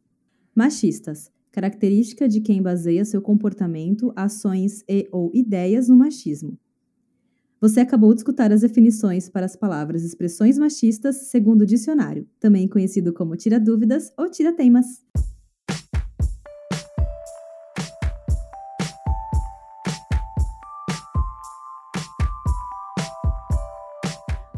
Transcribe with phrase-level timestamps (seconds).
[0.54, 6.58] Machistas: característica de quem baseia seu comportamento, ações e ou ideias no machismo.
[7.61, 12.67] Você acabou de escutar as definições para as palavras expressões machistas segundo o dicionário, também
[12.67, 15.04] conhecido como tira dúvidas ou tira temas.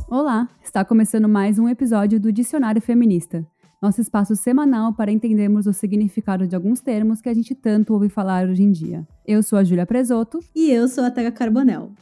[0.08, 3.46] Olá, está começando mais um episódio do Dicionário Feminista
[3.86, 8.08] nosso espaço semanal para entendermos o significado de alguns termos que a gente tanto ouve
[8.08, 9.06] falar hoje em dia.
[9.24, 10.40] Eu sou a Júlia Presoto.
[10.56, 11.92] E eu sou a Tega Carbonel.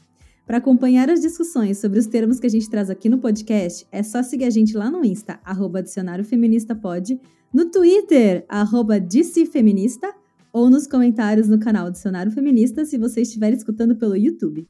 [0.46, 4.02] Para acompanhar as discussões sobre os termos que a gente traz aqui no podcast, é
[4.02, 7.20] só seguir a gente lá no Insta, arroba Dicionário Feminista Pod,
[7.52, 8.94] no Twitter, arroba
[9.52, 10.10] Feminista,
[10.50, 14.66] ou nos comentários no canal Dicionário Feminista, se você estiver escutando pelo YouTube.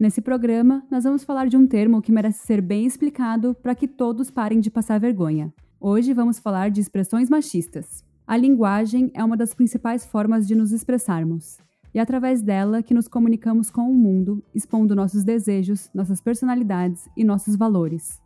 [0.00, 3.86] Nesse programa, nós vamos falar de um termo que merece ser bem explicado para que
[3.86, 5.54] todos parem de passar vergonha.
[5.86, 8.02] Hoje vamos falar de expressões machistas.
[8.26, 11.58] A linguagem é uma das principais formas de nos expressarmos,
[11.92, 17.06] e é através dela que nos comunicamos com o mundo, expondo nossos desejos, nossas personalidades
[17.14, 18.18] e nossos valores.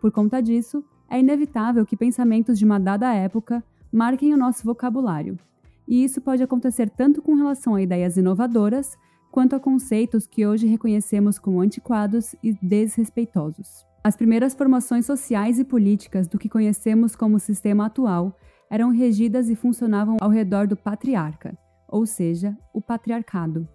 [0.00, 5.38] Por conta disso, é inevitável que pensamentos de uma dada época marquem o nosso vocabulário.
[5.86, 8.96] E isso pode acontecer tanto com relação a ideias inovadoras,
[9.30, 13.91] quanto a conceitos que hoje reconhecemos como antiquados e desrespeitosos.
[14.04, 18.36] As primeiras formações sociais e políticas do que conhecemos como sistema atual
[18.68, 23.68] eram regidas e funcionavam ao redor do patriarca, ou seja, o patriarcado.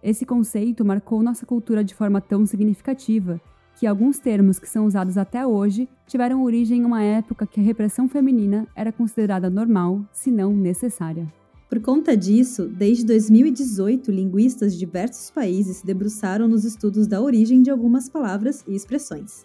[0.00, 3.40] Esse conceito marcou nossa cultura de forma tão significativa
[3.74, 7.64] que alguns termos que são usados até hoje tiveram origem em uma época que a
[7.64, 11.26] repressão feminina era considerada normal, se não necessária.
[11.68, 17.60] Por conta disso, desde 2018, linguistas de diversos países se debruçaram nos estudos da origem
[17.60, 19.44] de algumas palavras e expressões.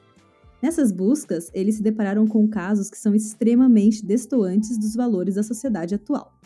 [0.62, 5.96] Nessas buscas, eles se depararam com casos que são extremamente destoantes dos valores da sociedade
[5.96, 6.40] atual.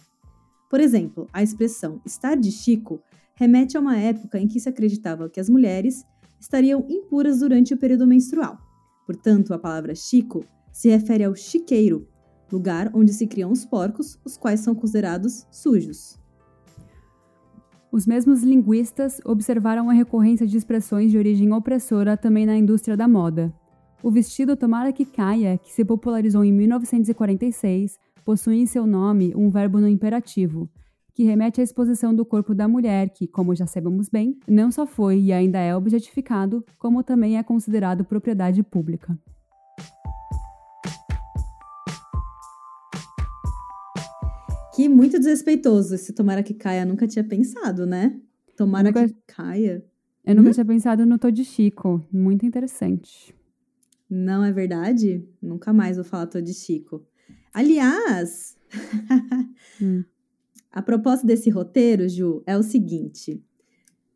[0.69, 3.01] Por exemplo, a expressão estar de Chico
[3.35, 6.05] remete a uma época em que se acreditava que as mulheres
[6.39, 8.57] estariam impuras durante o período menstrual.
[9.05, 12.07] Portanto, a palavra Chico se refere ao chiqueiro,
[12.51, 16.17] lugar onde se criam os porcos, os quais são considerados sujos.
[17.91, 23.07] Os mesmos linguistas observaram a recorrência de expressões de origem opressora também na indústria da
[23.07, 23.53] moda,
[24.05, 29.49] o vestido Tomara que Caia, que se popularizou em 1946, possui em seu nome um
[29.49, 30.69] verbo no imperativo,
[31.11, 34.85] que remete à exposição do corpo da mulher, que, como já sabemos bem, não só
[34.85, 39.17] foi e ainda é objetificado, como também é considerado propriedade pública.
[44.75, 48.21] Que muito desrespeitoso esse tomara que caia, nunca tinha pensado, né?
[48.55, 49.07] Tomara nunca...
[49.07, 49.83] que caia.
[50.23, 50.53] Eu nunca hum?
[50.53, 53.33] tinha pensado no Tô de Chico, muito interessante.
[54.09, 55.27] Não é verdade?
[55.41, 57.05] Nunca mais vou falar tô de Chico.
[57.53, 58.57] Aliás,
[59.81, 60.03] hum.
[60.71, 63.41] a proposta desse roteiro, Ju, é o seguinte.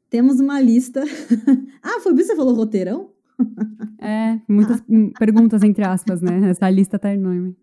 [0.10, 1.04] Temos uma lista.
[1.82, 3.12] ah, foi por isso que você falou roteirão?
[4.00, 4.84] é, muitas
[5.18, 6.50] perguntas entre aspas, né?
[6.50, 7.56] Essa lista tá enorme.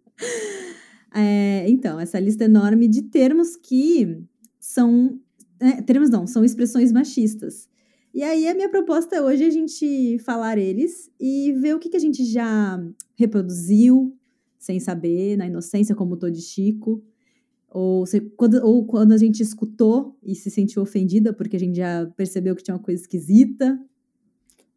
[1.15, 4.23] É, então, essa lista enorme de termos que
[4.59, 5.19] são.
[5.59, 7.69] É, termos não, são expressões machistas.
[8.17, 11.91] E aí a minha proposta hoje é a gente falar eles e ver o que,
[11.91, 12.83] que a gente já
[13.15, 14.17] reproduziu
[14.59, 17.05] sem saber, na inocência, como Tô de Chico.
[17.69, 21.77] Ou, se, quando, ou quando a gente escutou e se sentiu ofendida porque a gente
[21.77, 23.79] já percebeu que tinha uma coisa esquisita.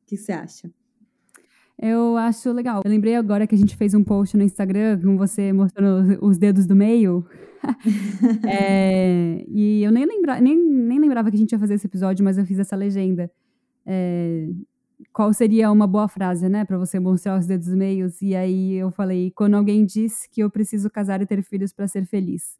[0.03, 0.69] O que você acha?
[1.81, 2.81] Eu acho legal.
[2.83, 6.37] Eu lembrei agora que a gente fez um post no Instagram com você mostrando os
[6.37, 7.25] dedos do meio.
[8.45, 12.23] é, e eu nem, lembra, nem, nem lembrava que a gente ia fazer esse episódio,
[12.23, 13.31] mas eu fiz essa legenda.
[13.85, 14.49] É,
[15.13, 18.21] qual seria uma boa frase, né, para você mostrar os dedos meios?
[18.21, 21.87] E aí eu falei: quando alguém diz que eu preciso casar e ter filhos para
[21.87, 22.57] ser feliz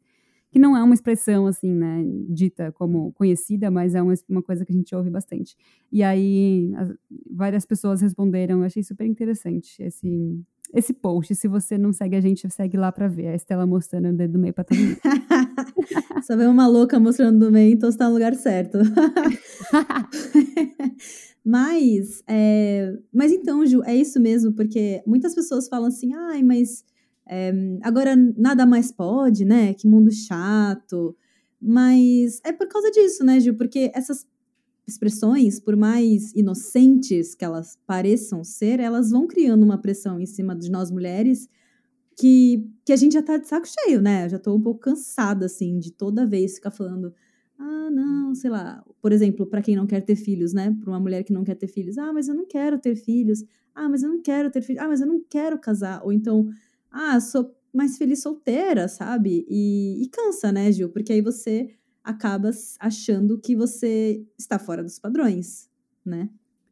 [0.50, 4.64] que não é uma expressão assim, né, dita como conhecida, mas é uma, uma coisa
[4.64, 5.56] que a gente ouve bastante.
[5.92, 6.92] E aí as,
[7.30, 10.40] várias pessoas responderam, eu achei super interessante esse
[10.72, 11.34] esse post.
[11.34, 13.28] Se você não segue a gente, segue lá para ver.
[13.28, 14.98] A Estela mostrando o dedo do meio para todo mundo.
[16.24, 18.78] Só vê uma louca mostrando do meio, então você tá no lugar certo.
[21.44, 26.84] mas, é, mas então, Ju, é isso mesmo, porque muitas pessoas falam assim, ai, mas
[27.30, 29.72] é, agora nada mais pode, né?
[29.72, 31.16] Que mundo chato.
[31.62, 33.56] Mas é por causa disso, né, Gil?
[33.56, 34.26] Porque essas
[34.86, 40.56] expressões, por mais inocentes que elas pareçam ser, elas vão criando uma pressão em cima
[40.56, 41.48] de nós mulheres
[42.18, 44.24] que, que a gente já tá de saco cheio, né?
[44.24, 47.14] Eu já tô um pouco cansada, assim, de toda vez ficar falando.
[47.56, 48.84] Ah, não, sei lá.
[49.00, 50.76] Por exemplo, para quem não quer ter filhos, né?
[50.80, 51.96] Para uma mulher que não quer ter filhos.
[51.96, 53.44] Ah, mas eu não quero ter filhos.
[53.74, 54.82] Ah, mas eu não quero ter filhos.
[54.82, 56.02] Ah, mas eu não quero casar.
[56.04, 56.50] Ou então,
[56.90, 59.46] ah, sou mais feliz solteira, sabe?
[59.48, 60.90] E, e cansa, né, Gil?
[60.90, 61.70] Porque aí você
[62.02, 65.68] acaba achando que você está fora dos padrões,
[66.04, 66.28] né?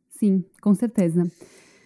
[0.09, 1.31] Sim, com certeza.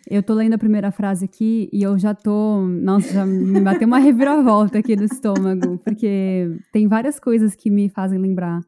[0.08, 2.66] Eu tô lendo a primeira frase aqui e eu já tô.
[2.66, 7.88] Nossa, já me bateu uma reviravolta aqui no estômago, porque tem várias coisas que me
[7.88, 8.60] fazem lembrar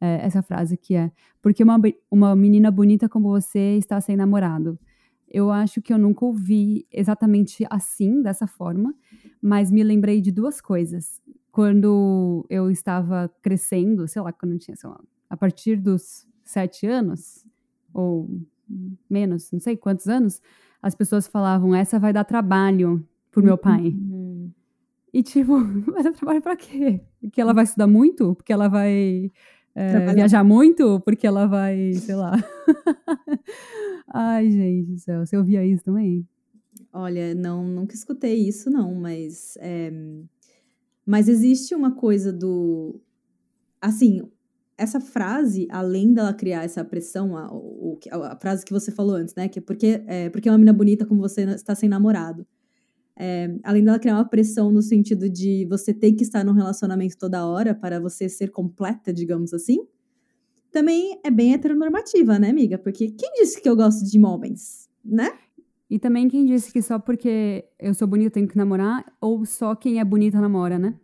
[0.00, 1.80] é, essa frase que é: Porque uma,
[2.10, 4.78] uma menina bonita como você está sem namorado.
[5.32, 8.94] Eu acho que eu nunca ouvi exatamente assim, dessa forma,
[9.40, 11.22] mas me lembrei de duas coisas.
[11.50, 15.00] Quando eu estava crescendo, sei lá, quando eu tinha, sei lá,
[15.30, 17.46] a partir dos sete anos,
[17.94, 18.28] ou
[19.08, 20.42] menos, não sei quantos anos,
[20.82, 23.86] as pessoas falavam: essa vai dar trabalho pro meu pai.
[23.88, 24.50] Uhum.
[25.12, 25.58] E tipo,
[25.90, 27.00] vai dar trabalho pra quê?
[27.20, 28.34] Porque ela vai estudar muito?
[28.34, 29.30] Porque ela vai
[29.74, 31.00] é, viajar muito?
[31.00, 32.32] Porque ela vai, sei lá.
[34.14, 36.28] Ai, gente do céu, você ouvia isso também?
[36.92, 39.56] Olha, não, nunca escutei isso, não, mas.
[39.58, 39.90] É,
[41.06, 43.00] mas existe uma coisa do.
[43.80, 44.22] Assim,
[44.76, 47.50] essa frase, além dela criar essa pressão, a,
[48.10, 49.48] a, a, frase que você falou antes, né?
[49.48, 52.46] Que é porque, é porque uma menina bonita como você está sem namorado.
[53.16, 57.16] É, além dela criar uma pressão no sentido de você ter que estar num relacionamento
[57.18, 59.86] toda hora para você ser completa, digamos assim,
[60.72, 62.78] também é bem heteronormativa, né, amiga?
[62.78, 65.32] Porque quem disse que eu gosto de homens, né?
[65.88, 69.74] E também quem disse que só porque eu sou bonita tenho que namorar, ou só
[69.74, 70.94] quem é bonita namora, né?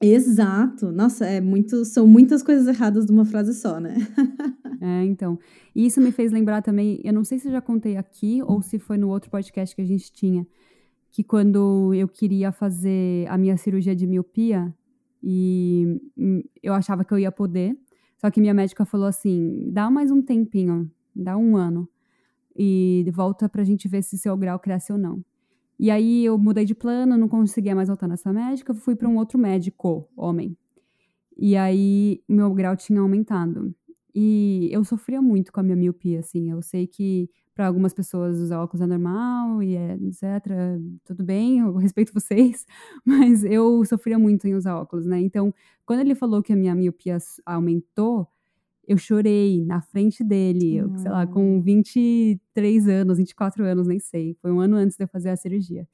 [0.00, 0.90] Exato.
[0.90, 3.94] Nossa, é muito, são muitas coisas erradas de uma frase só, né?
[4.80, 5.38] é, então.
[5.76, 8.62] E isso me fez lembrar também, eu não sei se eu já contei aqui ou
[8.62, 10.46] se foi no outro podcast que a gente tinha,
[11.10, 14.74] que quando eu queria fazer a minha cirurgia de miopia
[15.22, 17.76] e hum, eu achava que eu ia poder,
[18.22, 21.88] só que minha médica falou assim: dá mais um tempinho, dá um ano,
[22.56, 25.24] e volta pra gente ver se seu grau cresce ou não.
[25.76, 29.16] E aí eu mudei de plano, não conseguia mais voltar nessa médica, fui para um
[29.16, 30.56] outro médico, homem.
[31.36, 33.74] E aí meu grau tinha aumentado.
[34.14, 36.48] E eu sofria muito com a minha miopia, assim.
[36.48, 40.22] Eu sei que para algumas pessoas usar óculos é normal e etc.
[41.04, 42.66] Tudo bem, eu respeito vocês,
[43.04, 45.20] mas eu sofria muito em usar óculos, né?
[45.20, 45.54] Então,
[45.84, 48.26] quando ele falou que a minha miopia aumentou,
[48.86, 54.36] eu chorei na frente dele, eu, sei lá, com 23 anos, 24 anos, nem sei.
[54.42, 55.86] Foi um ano antes de eu fazer a cirurgia.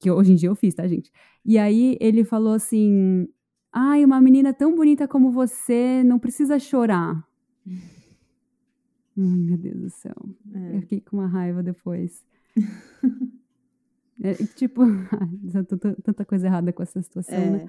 [0.00, 1.12] Que hoje em dia eu fiz, tá, gente?
[1.44, 3.28] E aí ele falou assim:
[3.72, 7.24] Ai, uma menina tão bonita como você não precisa chorar.
[9.16, 10.14] Meu Deus do céu.
[10.54, 10.76] É.
[10.76, 12.24] Eu fiquei com uma raiva depois.
[14.22, 14.82] é, tipo,
[16.02, 17.50] tanta coisa errada com essa situação, é.
[17.50, 17.66] né?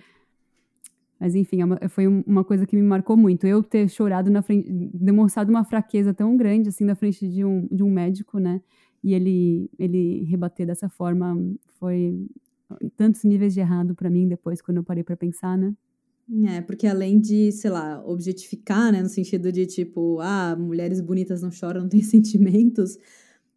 [1.20, 3.48] Mas enfim, é foi uma coisa que me marcou muito.
[3.48, 7.66] Eu ter chorado na frente, demonstrado uma fraqueza tão grande assim na frente de um,
[7.72, 8.62] de um médico, né?
[9.02, 11.38] E ele, ele rebater dessa forma
[11.80, 12.28] foi
[12.98, 15.74] tantos níveis de errado para mim depois, quando eu parei para pensar, né?
[16.46, 21.42] É, porque além de, sei lá, objetificar, né, no sentido de tipo, ah, mulheres bonitas
[21.42, 22.98] não choram, não têm sentimentos,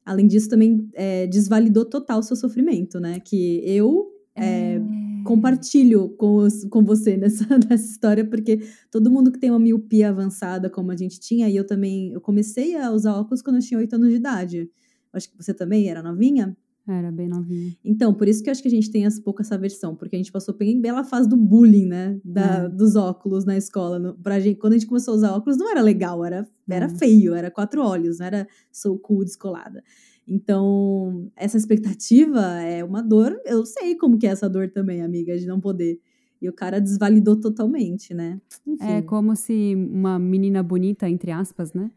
[0.04, 3.20] além disso também é, desvalidou total o seu sofrimento, né?
[3.20, 4.82] Que eu é, é...
[5.25, 10.11] compartilho com, os, com você nessa, nessa história, porque todo mundo que tem uma miopia
[10.11, 13.62] avançada, como a gente tinha, e eu também, eu comecei a usar óculos quando eu
[13.62, 14.70] tinha 8 anos de idade.
[15.12, 16.56] Acho que você também era novinha.
[16.88, 17.75] Era bem novinha.
[17.85, 20.19] Então, por isso que eu acho que a gente tem pouco essa versão, porque a
[20.19, 22.21] gente passou bem bela fase do bullying, né?
[22.25, 22.69] Da, é.
[22.69, 23.99] Dos óculos na escola.
[23.99, 26.87] No, pra gente, quando a gente começou a usar óculos, não era legal, era, era
[26.87, 26.88] é.
[26.88, 29.83] feio, era quatro olhos, não era sou cool, descolada.
[30.28, 33.37] Então, essa expectativa é uma dor.
[33.45, 36.00] Eu sei como que é essa dor também, amiga, de não poder.
[36.40, 38.40] E o cara desvalidou totalmente, né?
[38.66, 38.85] Enfim.
[38.85, 41.90] É como se uma menina bonita, entre aspas, né?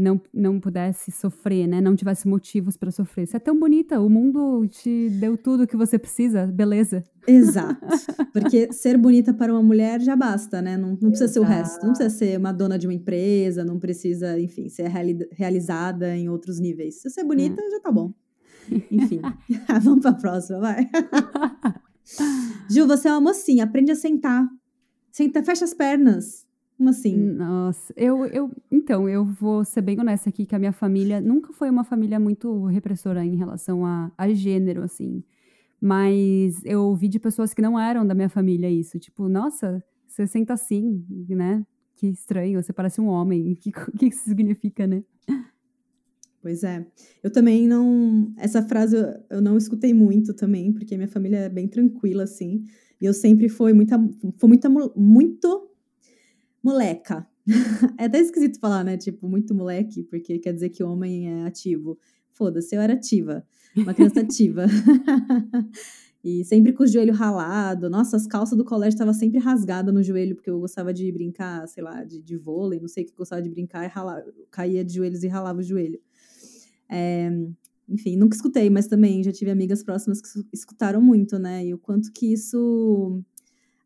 [0.00, 1.80] Não, não pudesse sofrer, né?
[1.80, 3.26] Não tivesse motivos para sofrer.
[3.26, 7.04] Você é tão bonita, o mundo te deu tudo que você precisa, beleza.
[7.26, 7.86] Exato.
[8.32, 10.76] Porque ser bonita para uma mulher já basta, né?
[10.76, 11.32] Não, não precisa Exato.
[11.32, 11.86] ser o resto.
[11.86, 16.28] Não precisa ser uma dona de uma empresa, não precisa, enfim, ser reali realizada em
[16.28, 17.00] outros níveis.
[17.00, 17.70] Se você é bonita, é.
[17.70, 18.12] já tá bom.
[18.90, 19.20] Enfim.
[19.82, 20.88] Vamos para a próxima, vai.
[22.68, 24.48] Ju, você é uma mocinha, aprende a sentar.
[25.12, 26.46] Senta, fecha as pernas.
[26.80, 27.14] Como assim?
[27.14, 28.50] Nossa, eu, eu.
[28.70, 32.18] Então, eu vou ser bem honesta aqui que a minha família nunca foi uma família
[32.18, 35.22] muito repressora em relação a, a gênero, assim.
[35.78, 38.98] Mas eu ouvi de pessoas que não eram da minha família isso.
[38.98, 41.66] Tipo, nossa, Você senta assim, né?
[41.96, 43.52] Que estranho, você parece um homem.
[43.52, 45.04] O que, que isso significa, né?
[46.40, 46.86] Pois é.
[47.22, 48.32] Eu também não.
[48.38, 48.96] Essa frase
[49.28, 52.64] eu não escutei muito também, porque minha família é bem tranquila, assim.
[52.98, 53.98] E eu sempre fui muita.
[54.38, 55.69] Fui muita, muito
[56.62, 57.26] moleca.
[57.98, 58.96] é até esquisito falar, né?
[58.96, 61.98] Tipo, muito moleque, porque quer dizer que o homem é ativo.
[62.32, 63.44] Foda-se, eu era ativa.
[63.76, 64.66] Uma criança ativa.
[66.22, 67.88] e sempre com o joelho ralado.
[67.88, 71.66] Nossa, as calças do colégio estavam sempre rasgadas no joelho, porque eu gostava de brincar,
[71.66, 74.84] sei lá, de, de vôlei, não sei o que gostava de brincar, e ralava, caía
[74.84, 76.00] de joelhos e ralava o joelho.
[76.88, 77.30] É,
[77.88, 81.66] enfim, nunca escutei, mas também já tive amigas próximas que escutaram muito, né?
[81.66, 83.22] E o quanto que isso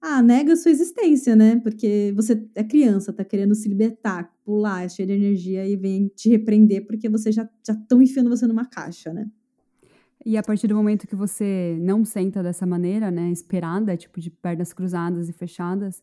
[0.06, 1.58] ah, nega a sua existência, né?
[1.61, 6.08] Porque você é criança, tá querendo se libertar, pular, é cheio de energia e vem
[6.14, 9.26] te repreender porque você já estão enfiando você numa caixa, né?
[10.26, 14.30] E a partir do momento que você não senta dessa maneira, né, esperada, tipo de
[14.30, 16.02] pernas cruzadas e fechadas,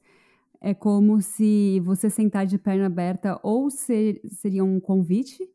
[0.60, 5.48] é como se você sentar de perna aberta ou ser, seria um convite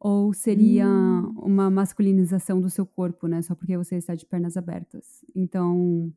[0.00, 1.34] ou seria hum.
[1.36, 3.42] uma masculinização do seu corpo, né?
[3.42, 5.22] Só porque você está de pernas abertas.
[5.34, 6.10] Então,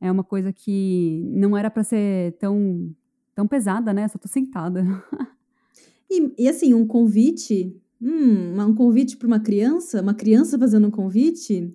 [0.00, 2.94] é uma coisa que não era para ser tão,
[3.34, 4.06] tão pesada, né?
[4.08, 4.84] Só tô sentada.
[6.10, 7.76] e, e assim, um convite.
[8.00, 10.00] Hum, um convite para uma criança?
[10.00, 11.74] Uma criança fazendo um convite?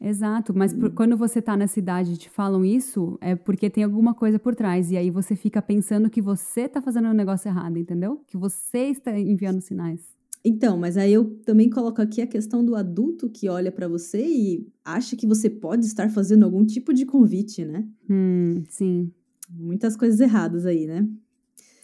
[0.00, 0.94] Exato, mas por, hum.
[0.94, 4.54] quando você tá nessa idade e te falam isso, é porque tem alguma coisa por
[4.54, 4.90] trás.
[4.90, 8.20] E aí você fica pensando que você tá fazendo um negócio errado, entendeu?
[8.26, 10.14] Que você está enviando sinais.
[10.44, 14.22] Então, mas aí eu também coloco aqui a questão do adulto que olha para você
[14.22, 17.88] e acha que você pode estar fazendo algum tipo de convite, né?
[18.10, 19.10] Hum, sim.
[19.48, 21.08] Muitas coisas erradas aí, né?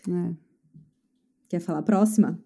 [0.08, 0.34] É.
[1.48, 2.38] Quer falar próxima?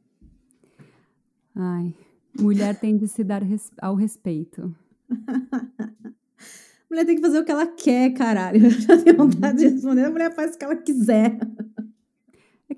[1.53, 1.93] Ai,
[2.39, 4.73] mulher tem de se dar res ao respeito.
[6.89, 8.63] mulher tem que fazer o que ela quer, caralho.
[8.67, 10.05] Eu já tenho vontade de responder.
[10.05, 11.39] A mulher faz o que ela quiser.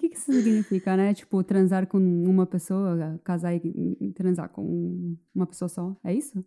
[0.07, 1.13] Que, que isso significa, né?
[1.13, 5.97] Tipo, transar com uma pessoa, casar e transar com uma pessoa só.
[6.05, 6.45] É isso?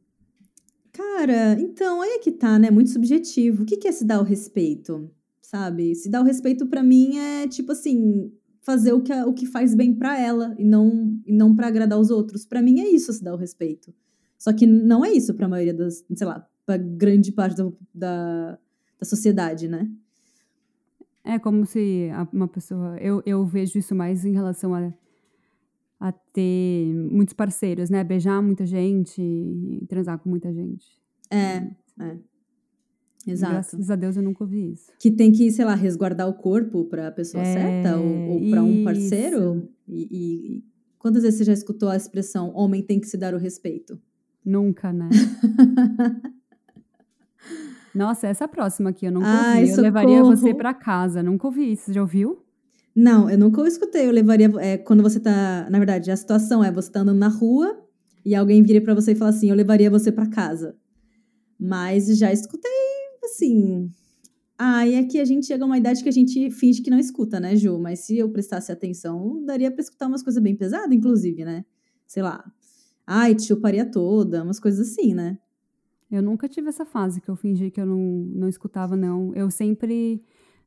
[0.91, 2.71] Cara, então, aí é que tá, né?
[2.71, 3.63] Muito subjetivo.
[3.63, 5.09] O que, que é se dar o respeito?
[5.41, 5.95] Sabe?
[5.95, 9.73] Se dar o respeito para mim é, tipo assim, fazer o que, o que faz
[9.73, 12.45] bem para ela e não, e não para agradar os outros.
[12.45, 13.93] para mim é isso, se dar o respeito.
[14.37, 18.59] Só que não é isso pra maioria das, sei lá, pra grande parte da, da,
[18.99, 19.89] da sociedade, né?
[21.23, 22.97] É como se uma pessoa.
[22.97, 24.93] Eu, eu vejo isso mais em relação a,
[25.99, 28.03] a ter muitos parceiros, né?
[28.03, 30.85] Beijar muita gente, transar com muita gente.
[31.29, 31.67] É,
[31.99, 32.17] é.
[33.27, 33.53] Exato.
[33.53, 34.91] Graças a Deus eu nunca ouvi isso.
[34.99, 38.49] Que tem que, sei lá, resguardar o corpo para a pessoa é, certa ou, ou
[38.49, 39.69] para um parceiro.
[39.87, 40.63] E, e,
[40.97, 43.99] quantas vezes você já escutou a expressão homem tem que se dar o respeito?
[44.43, 45.09] Nunca, né?
[47.99, 49.73] Nossa, essa próxima aqui eu nunca Ai, ouvi.
[49.73, 51.21] Eu levaria você para casa.
[51.21, 51.91] Nunca ouvi isso.
[51.91, 52.41] Já ouviu?
[52.95, 54.07] Não, eu nunca escutei.
[54.07, 54.49] Eu levaria.
[54.59, 55.67] É, quando você tá.
[55.69, 57.77] Na verdade, a situação é você tá andando na rua
[58.25, 60.77] e alguém vira para você e fala assim: eu levaria você para casa.
[61.59, 62.71] Mas já escutei,
[63.21, 63.91] assim.
[64.57, 66.99] Ah, e aqui a gente chega a uma idade que a gente finge que não
[66.99, 67.77] escuta, né, Ju?
[67.79, 71.65] Mas se eu prestasse atenção, daria para escutar umas coisas bem pesadas, inclusive, né?
[72.07, 72.49] Sei lá.
[73.05, 75.37] Ai, te chuparia toda, umas coisas assim, né?
[76.11, 77.97] Eu nunca tive essa fase que eu fingi que eu não,
[78.33, 79.33] não escutava, não.
[79.35, 80.21] Eu sempre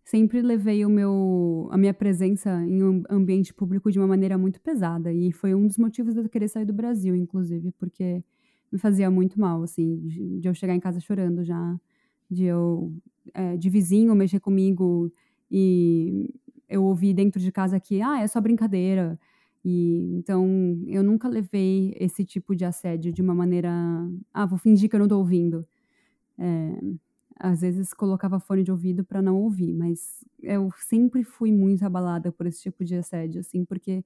[0.05, 4.61] sempre levei o meu a minha presença em um ambiente público de uma maneira muito
[4.61, 8.23] pesada e foi um dos motivos de eu querer sair do Brasil, inclusive, porque
[8.71, 11.79] me fazia muito mal, assim, de, eu chegar em casa chorando já,
[12.31, 12.93] de eu
[13.35, 15.13] é, de vizinho mexer comigo
[15.51, 16.35] e
[16.69, 19.19] eu ouvi dentro de casa que ah é só brincadeira
[19.64, 20.47] e então
[20.87, 23.71] eu nunca levei esse tipo de assédio de uma maneira,
[24.35, 25.66] ah, vou fingir que eu não estou ouvindo.
[26.38, 26.81] É,
[27.38, 32.33] às vezes colocava fone de ouvido para não ouvir, mas eu sempre fui muito abalada
[32.33, 34.04] por esse tipo de assédio, assim, porque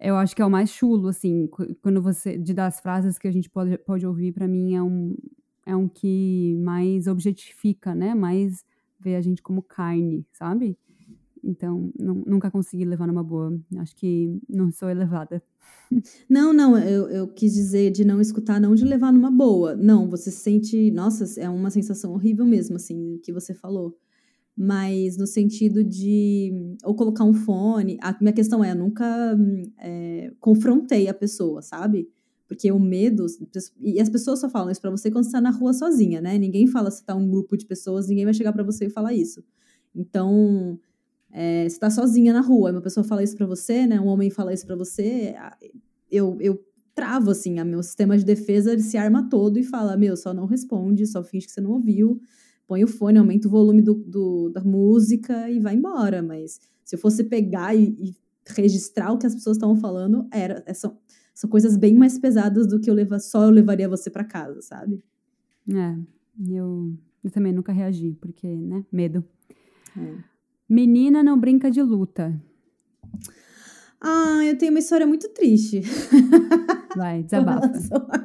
[0.00, 1.48] eu acho que é o mais chulo, assim,
[1.82, 5.16] quando você de das frases que a gente pode, pode ouvir para mim é um
[5.66, 8.14] é um que mais objetifica, né?
[8.14, 8.64] Mais
[8.98, 10.78] vê a gente como carne, sabe?
[11.42, 13.58] Então, não, nunca consegui levar numa boa.
[13.78, 15.42] Acho que não sou elevada.
[16.28, 19.74] Não, não, eu, eu quis dizer de não escutar, não de levar numa boa.
[19.74, 20.90] Não, você sente.
[20.90, 23.96] Nossa, é uma sensação horrível mesmo, assim, que você falou.
[24.56, 26.52] Mas no sentido de.
[26.84, 27.96] Ou colocar um fone.
[28.02, 29.36] A minha questão é, eu nunca
[29.78, 32.08] é, confrontei a pessoa, sabe?
[32.46, 33.24] Porque o medo.
[33.80, 36.36] E as pessoas só falam isso pra você quando você tá na rua sozinha, né?
[36.36, 39.14] Ninguém fala se tá um grupo de pessoas, ninguém vai chegar para você e falar
[39.14, 39.42] isso.
[39.94, 40.78] Então
[41.30, 44.00] é, você tá sozinha na rua, uma pessoa fala isso para você, né?
[44.00, 45.34] Um homem fala isso para você,
[46.10, 49.96] eu, eu travo, assim, a meu sistema de defesa ele se arma todo e fala,
[49.96, 52.20] meu, só não responde, só finge que você não ouviu,
[52.66, 56.22] põe o fone, aumenta o volume do, do da música e vai embora.
[56.22, 58.16] Mas se eu fosse pegar e, e
[58.48, 60.98] registrar o que as pessoas estavam falando, era, é, são,
[61.34, 64.60] são coisas bem mais pesadas do que eu levar, só eu levaria você para casa,
[64.60, 65.00] sabe?
[65.72, 65.96] É,
[66.50, 66.92] eu,
[67.22, 69.24] eu também nunca reagi, porque, né, medo.
[69.96, 70.37] É.
[70.68, 72.38] Menina não brinca de luta.
[74.00, 75.82] Ah, eu tenho uma história muito triste.
[76.96, 78.18] Vai, desabafa.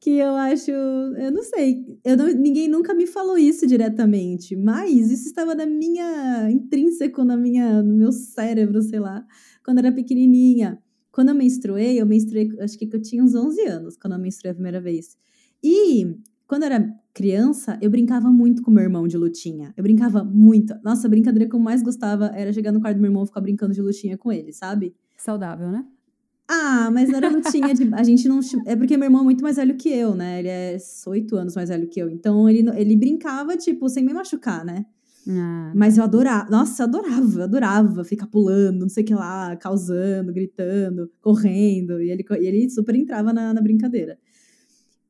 [0.00, 5.10] que eu acho, eu não sei, eu não, ninguém nunca me falou isso diretamente, mas
[5.10, 9.26] isso estava na minha intrínseco na minha no meu cérebro, sei lá,
[9.64, 10.78] quando eu era pequenininha.
[11.10, 14.52] Quando eu menstruei, eu menstruei, acho que eu tinha uns 11 anos quando eu menstruei
[14.52, 15.16] a primeira vez.
[15.62, 16.14] E
[16.48, 19.74] quando eu era criança, eu brincava muito com meu irmão de lutinha.
[19.76, 20.74] Eu brincava muito.
[20.82, 23.26] Nossa, a brincadeira que eu mais gostava era chegar no quarto do meu irmão e
[23.26, 24.96] ficar brincando de lutinha com ele, sabe?
[25.18, 25.84] Saudável, né?
[26.48, 27.92] Ah, mas era lutinha de.
[27.92, 28.40] A gente não.
[28.64, 30.38] É porque meu irmão é muito mais velho que eu, né?
[30.38, 30.78] Ele é
[31.08, 32.08] oito anos mais velho que eu.
[32.08, 34.86] Então ele, ele brincava, tipo, sem me machucar, né?
[35.28, 35.72] Ah.
[35.76, 36.48] Mas eu adorava.
[36.50, 42.00] Nossa, eu adorava, eu adorava ficar pulando, não sei o que lá, causando, gritando, correndo.
[42.00, 44.18] E ele, e ele super entrava na, na brincadeira.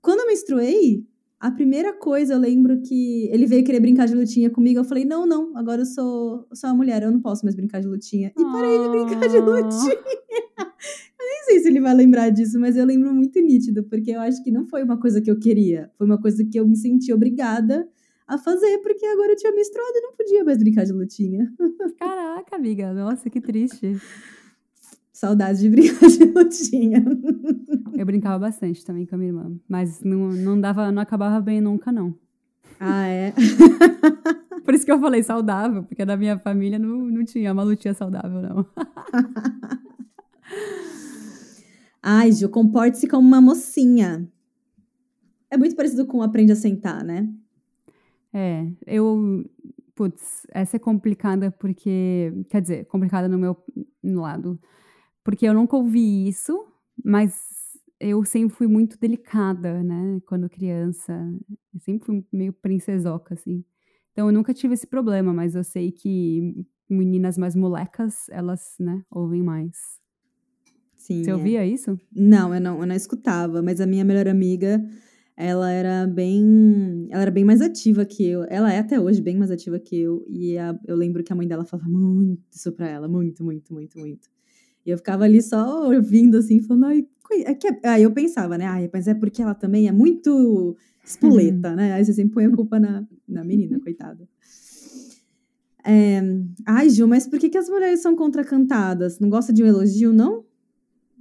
[0.03, 1.07] Quando eu menstruei,
[1.41, 4.81] a primeira coisa eu lembro que ele veio querer brincar de lutinha comigo.
[4.81, 7.81] Eu falei: não, não, agora eu sou, sou uma mulher, eu não posso mais brincar
[7.81, 8.33] de lutinha.
[8.37, 9.41] E parei de brincar de Ah.
[9.41, 9.99] lutinha.
[11.21, 14.21] Eu nem sei se ele vai lembrar disso, mas eu lembro muito nítido, porque eu
[14.21, 15.91] acho que não foi uma coisa que eu queria.
[15.99, 17.89] Foi uma coisa que eu me senti obrigada
[18.27, 21.53] a fazer, porque agora eu tinha menstruado e não podia mais brincar de lutinha.
[21.99, 22.93] Caraca, amiga.
[22.95, 23.97] Nossa, que triste.
[25.19, 27.05] Saudades de brincar de lutinha.
[27.93, 29.59] Eu brincava bastante também com a minha irmã.
[29.69, 32.15] Mas não, não dava, não acabava bem nunca, não.
[32.79, 33.35] Ah, é?
[34.65, 37.95] Por isso que eu falei saudável, porque da minha família não, não tinha uma lutinha
[37.95, 38.65] saudável, não.
[42.01, 44.25] Ai, Ju, comporte-se como uma mocinha.
[45.51, 47.29] É muito parecido com aprende a sentar, né?
[48.33, 49.45] É, eu.
[49.97, 52.33] Putz, essa é complicada porque.
[52.49, 53.57] Quer dizer, complicada no meu
[54.01, 54.61] no lado.
[55.25, 56.67] Porque eu nunca ouvi isso,
[57.05, 57.35] mas
[58.01, 60.21] eu sempre fui muito delicada, né?
[60.27, 61.13] Quando criança.
[61.75, 63.65] Eu sempre fui meio princesoca, assim.
[64.13, 69.05] Então eu nunca tive esse problema, mas eu sei que meninas mais molecas, elas, né,
[69.11, 70.01] ouvem mais.
[70.97, 71.23] Sim.
[71.23, 71.35] Você é.
[71.35, 71.99] ouvia isso?
[72.13, 74.83] Não, eu não, eu não escutava, mas a minha melhor amiga,
[75.37, 78.45] ela era bem, ela era bem mais ativa que eu.
[78.49, 81.37] Ela é até hoje bem mais ativa que eu, e a- eu lembro que a
[81.37, 84.29] mãe dela falava muito isso pra ela, muito, muito, muito, muito.
[84.87, 87.07] E eu ficava ali só ouvindo assim, falando, ai,
[87.45, 90.77] é que é- aí eu pensava, né, ai, mas é porque ela também é muito
[91.05, 91.93] espoleta, né?
[91.93, 94.29] Aí você sempre põe a culpa na, na menina, coitada.
[95.85, 96.21] É,
[96.67, 99.19] ai, Ju, mas por que, que as mulheres são contracantadas?
[99.19, 100.45] Não gosta de um elogio, não?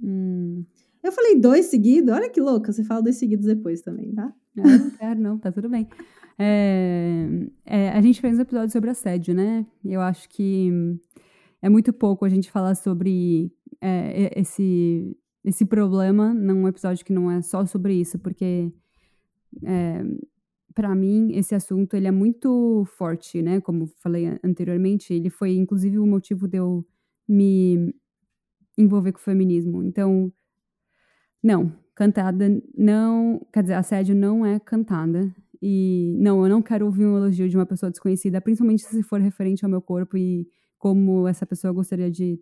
[0.02, 0.64] Hum,
[1.02, 4.32] Eu falei dois seguidos, olha que louca, você fala dois seguidos depois também, tá?
[4.56, 5.86] eu não quero, não, tá tudo bem.
[6.38, 7.26] É,
[7.64, 9.64] é, a gente fez um episódio sobre assédio, né?
[9.84, 10.70] Eu acho que
[11.62, 17.30] é muito pouco a gente falar sobre é, esse, esse problema num episódio que não
[17.30, 18.72] é só sobre isso, porque
[19.64, 20.02] é,
[20.74, 23.60] para mim esse assunto ele é muito forte, né?
[23.60, 26.86] Como falei an- anteriormente, ele foi inclusive o motivo de eu
[27.28, 27.94] me
[28.76, 29.82] envolver com o feminismo.
[29.82, 30.32] Então,
[31.42, 35.34] não, cantada não, quer dizer, assédio não é cantada.
[35.60, 39.20] E não, eu não quero ouvir um elogio de uma pessoa desconhecida, principalmente se for
[39.20, 40.46] referente ao meu corpo e
[40.78, 42.40] como essa pessoa gostaria de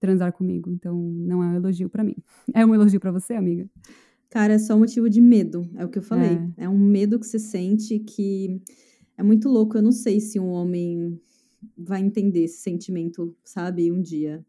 [0.00, 0.70] transar comigo.
[0.70, 2.16] Então, não é um elogio pra mim.
[2.54, 3.68] É um elogio pra você, amiga?
[4.30, 6.38] Cara, é só motivo de medo, é o que eu falei.
[6.56, 8.60] É, um medo que você sente que
[9.16, 9.78] é muito louco.
[9.78, 11.18] Eu não sei se um homem
[11.76, 14.44] vai entender esse sentimento, sabe, um dia.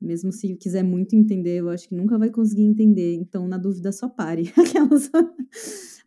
[0.00, 3.14] Mesmo se quiser muito entender, eu acho que nunca vai conseguir entender.
[3.14, 4.50] Então, na dúvida, só pare.
[4.56, 5.10] Aquelas...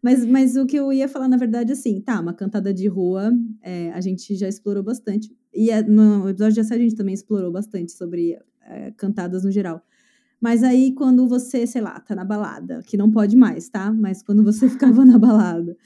[0.04, 3.32] mas, mas o que eu ia falar, na verdade, assim, tá, uma cantada de rua,
[3.62, 5.34] é, a gente já explorou bastante.
[5.54, 9.52] E é, no episódio de assédio a gente também explorou bastante sobre é, cantadas no
[9.52, 9.82] geral.
[10.42, 13.94] Mas aí, quando você, sei lá, tá na balada, que não pode mais, tá?
[13.94, 15.78] Mas quando você ficava na balada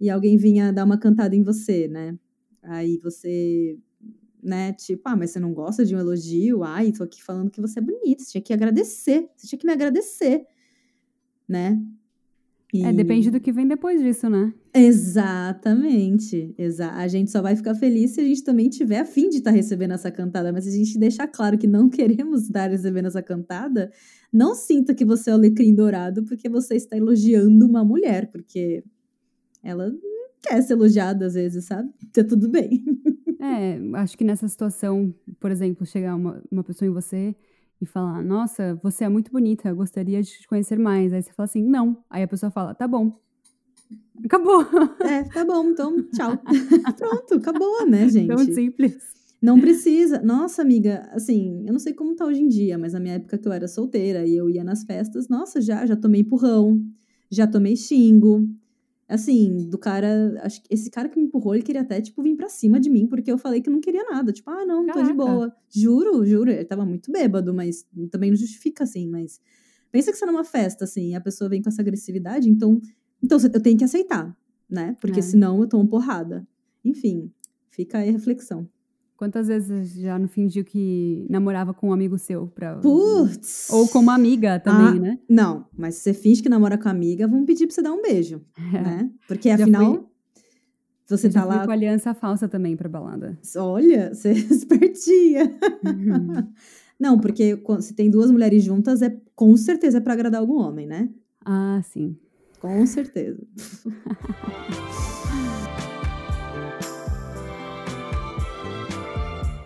[0.00, 2.18] e alguém vinha dar uma cantada em você, né?
[2.64, 3.78] Aí você,
[4.42, 6.64] né, tipo, ah, mas você não gosta de um elogio?
[6.64, 9.66] Ai, tô aqui falando que você é bonita, você tinha que agradecer, você tinha que
[9.66, 10.44] me agradecer,
[11.48, 11.80] né?
[12.72, 14.52] E- É, depende do que vem depois disso, né?
[14.74, 16.54] Exatamente.
[16.56, 19.36] Exa a gente só vai ficar feliz se a gente também tiver a fim de
[19.38, 20.52] estar recebendo essa cantada.
[20.52, 23.90] Mas se a gente deixar claro que não queremos estar recebendo essa cantada,
[24.32, 28.82] não sinta que você é o alecrim dourado porque você está elogiando uma mulher, porque
[29.62, 29.92] ela
[30.42, 31.90] quer ser elogiada às vezes, sabe?
[32.12, 32.82] Tá tudo bem.
[33.40, 37.34] É, acho que nessa situação, por exemplo, chegar uma, uma pessoa em você
[37.82, 41.12] e falar, nossa, você é muito bonita, eu gostaria de te conhecer mais.
[41.12, 41.96] Aí você fala assim, não.
[42.08, 43.18] Aí a pessoa fala, tá bom.
[44.24, 44.64] Acabou.
[45.00, 46.38] É, tá bom, então tchau.
[46.96, 48.28] Pronto, acabou, né, gente?
[48.28, 48.96] Tão simples.
[49.42, 50.22] Não precisa.
[50.22, 53.36] Nossa, amiga, assim, eu não sei como tá hoje em dia, mas na minha época
[53.36, 56.80] que eu era solteira e eu ia nas festas, nossa, já, já tomei empurrão,
[57.28, 58.48] já tomei xingo.
[59.12, 62.34] Assim, do cara, acho que esse cara que me empurrou, ele queria até, tipo, vir
[62.34, 64.32] pra cima de mim, porque eu falei que não queria nada.
[64.32, 65.14] Tipo, ah, não, tô de Caraca.
[65.14, 65.56] boa.
[65.68, 69.38] Juro, juro, ele tava muito bêbado, mas também não justifica, assim, mas...
[69.90, 72.80] Pensa que você tá numa festa, assim, e a pessoa vem com essa agressividade, então,
[73.22, 74.34] então eu tenho que aceitar,
[74.68, 74.96] né?
[74.98, 75.22] Porque É.
[75.22, 76.48] senão eu tomo porrada.
[76.82, 77.30] Enfim,
[77.68, 78.66] fica aí a reflexão.
[79.22, 82.48] Quantas vezes já não fingiu que namorava com um amigo seu?
[82.48, 82.74] Pra...
[82.78, 83.68] Putz!
[83.70, 85.18] Ou com uma amiga também, Ah, né?
[85.28, 87.92] Não, mas se você finge que namora com a amiga, vão pedir pra você dar
[87.92, 89.08] um beijo, né?
[89.28, 90.02] Porque Já afinal, fui-
[91.06, 91.64] você Eu tá lá.
[91.64, 93.38] com aliança falsa também pra balada.
[93.58, 95.56] Olha, você é espertinha.
[95.86, 96.48] Uhum.
[96.98, 100.84] Não, porque se tem duas mulheres juntas, é com certeza é pra agradar algum homem,
[100.84, 101.08] né?
[101.44, 102.16] ah, sim.
[102.58, 103.40] Com certeza.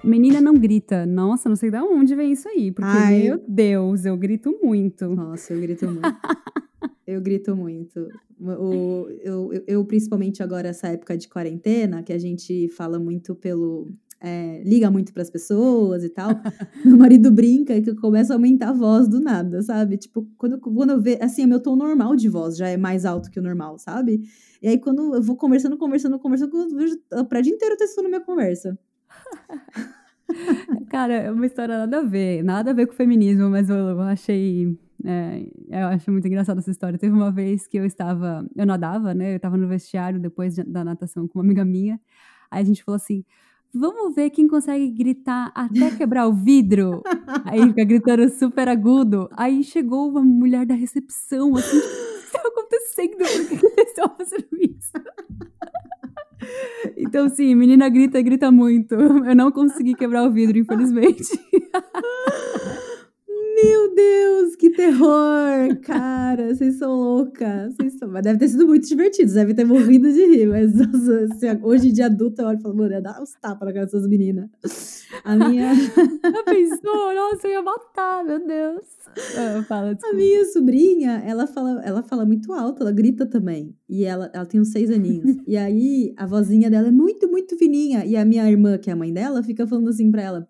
[0.07, 1.05] Menina não grita.
[1.05, 2.71] Nossa, não sei de onde vem isso aí.
[2.73, 3.23] Porque, Ai.
[3.23, 5.09] meu Deus, eu grito muito.
[5.09, 6.01] Nossa, eu grito muito.
[7.07, 8.09] eu grito muito.
[8.41, 13.35] O, eu, eu, eu, principalmente agora, essa época de quarentena, que a gente fala muito
[13.35, 13.91] pelo.
[14.21, 16.31] é, liga muito pras pessoas e tal.
[16.85, 19.97] meu marido brinca que eu começo a aumentar a voz do nada, sabe?
[19.97, 21.19] Tipo, quando, eu- quando eu vejo.
[21.23, 24.21] Assim, o meu tom normal de voz já é mais alto que o normal, sabe?
[24.63, 28.21] E aí, quando eu vou conversando, conversando, conversando, eu vejo o prédio inteiro testando minha
[28.21, 28.79] conversa.
[30.91, 32.43] Cara, é uma história nada a ver.
[32.43, 34.77] Nada a ver com feminismo, mas eu, eu achei.
[35.05, 36.99] é, eu acho muito engraçada essa história.
[36.99, 38.47] Teve uma vez que eu estava.
[38.57, 39.33] Eu nadava, né?
[39.33, 42.01] Eu estava no vestiário depois de- da natação com uma amiga minha.
[42.51, 43.25] Aí a gente falou assim.
[43.79, 47.03] Vamos ver quem consegue gritar até quebrar o vidro.
[47.45, 49.29] Aí fica gritando super agudo.
[49.37, 53.17] Aí chegou uma mulher da recepção, assim, tipo, o que está acontecendo?
[53.19, 54.93] Por que eles estão fazendo isso?
[56.97, 58.95] Então, sim, menina grita, grita muito.
[58.95, 61.25] Eu não consegui quebrar o vidro, infelizmente.
[63.57, 65.75] Meu Deus, que terror!
[65.81, 67.75] Cara, vocês são loucas.
[67.75, 68.07] Vocês são...
[68.07, 70.47] Mas deve ter sido muito divertido, deve ter morrido de rir.
[70.47, 73.67] Mas nossa, assim, hoje de adulta eu olho e falo, mano, ia dar uns tapas
[73.67, 74.51] na cara dessas meninas.
[75.25, 77.15] A minha, Já pensou?
[77.15, 78.83] Nossa, eu ia matar, meu Deus.
[79.39, 83.75] Ah, fala, a minha sobrinha, ela fala, ela fala muito alto, ela grita também.
[83.89, 85.35] E ela, ela tem uns seis aninhos.
[85.47, 88.05] e aí, a vozinha dela é muito, muito fininha.
[88.05, 90.49] E a minha irmã, que é a mãe dela, fica falando assim pra ela.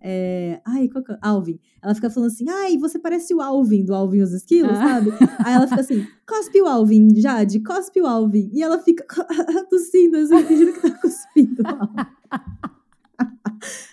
[0.00, 1.18] É, ai, qual que é?
[1.20, 1.58] Alvin.
[1.82, 4.94] Ela fica falando assim, ai, você parece o Alvin, do Alvin e os Esquilos, Ah.
[4.94, 5.10] sabe?
[5.44, 8.48] Aí ela fica assim, cospe o Alvin, Jade, cospe o Alvin.
[8.52, 9.04] E ela fica
[9.68, 12.06] tossindo, assim, fingindo que tá cuspindo o Alvin.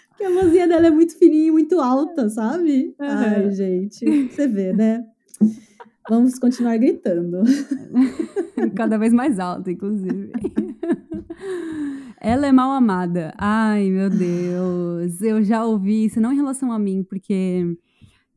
[0.09, 2.93] Porque a vozinha dela é muito fininha e muito alta, sabe?
[2.99, 3.51] Ai, Aham.
[3.51, 5.03] gente, você vê, né?
[6.07, 7.39] Vamos continuar gritando.
[8.75, 10.31] Cada vez mais alto, inclusive.
[12.27, 13.35] Ela é mal amada.
[13.37, 15.21] Ai, meu Deus.
[15.21, 17.77] Eu já ouvi isso, não em relação a mim, porque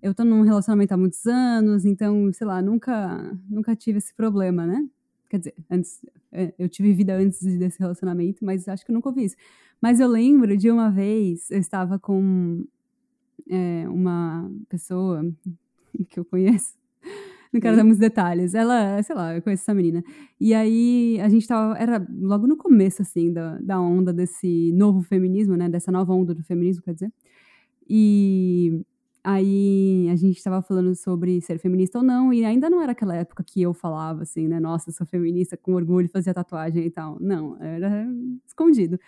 [0.03, 4.67] eu tô num relacionamento há muitos anos, então, sei lá, nunca, nunca tive esse problema,
[4.67, 4.87] né?
[5.31, 9.09] Quer dizer, antes, é, eu tive vida antes desse relacionamento, mas acho que eu nunca
[9.09, 9.37] ouvi isso.
[9.81, 12.67] Mas eu lembro de uma vez, eu estava com
[13.49, 15.25] é, uma pessoa
[16.11, 16.75] que eu conheço,
[17.59, 18.55] não quero dar muitos detalhes.
[18.55, 20.03] Ela, sei lá, eu conheço essa menina.
[20.41, 21.77] E aí a gente tava.
[21.77, 25.69] Era logo no começo, assim, da, da onda desse novo feminismo, né?
[25.69, 27.13] Dessa nova onda do feminismo, quer dizer.
[27.89, 28.83] E
[29.25, 33.15] aí a gente tava falando sobre ser feminista ou não, e ainda não era aquela
[33.15, 34.61] época que eu falava assim, né?
[34.61, 37.19] Nossa, sou feminista com orgulho, fazia tatuagem e tal.
[37.21, 38.07] Não, era
[38.47, 38.99] escondido.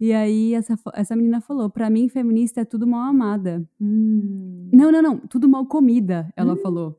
[0.00, 3.64] E aí essa, essa menina falou: pra mim, feminista é tudo mal amada.
[3.80, 4.68] Hum.
[4.72, 6.98] Não, não, não, tudo mal comida, ela falou.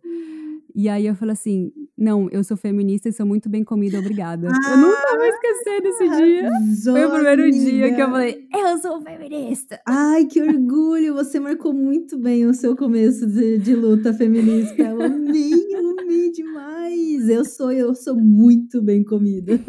[0.76, 4.48] E aí eu falei assim: não, eu sou feminista e sou muito bem comida, obrigada.
[4.48, 6.52] eu nunca vou esquecer desse dia.
[6.92, 9.80] Foi o primeiro dia que eu falei, eu sou feminista.
[9.88, 11.14] Ai, que orgulho!
[11.14, 14.82] Você marcou muito bem o seu começo de, de luta feminista.
[14.82, 17.30] Eu amei, eu amei demais.
[17.30, 19.60] Eu sou, eu sou muito bem comida.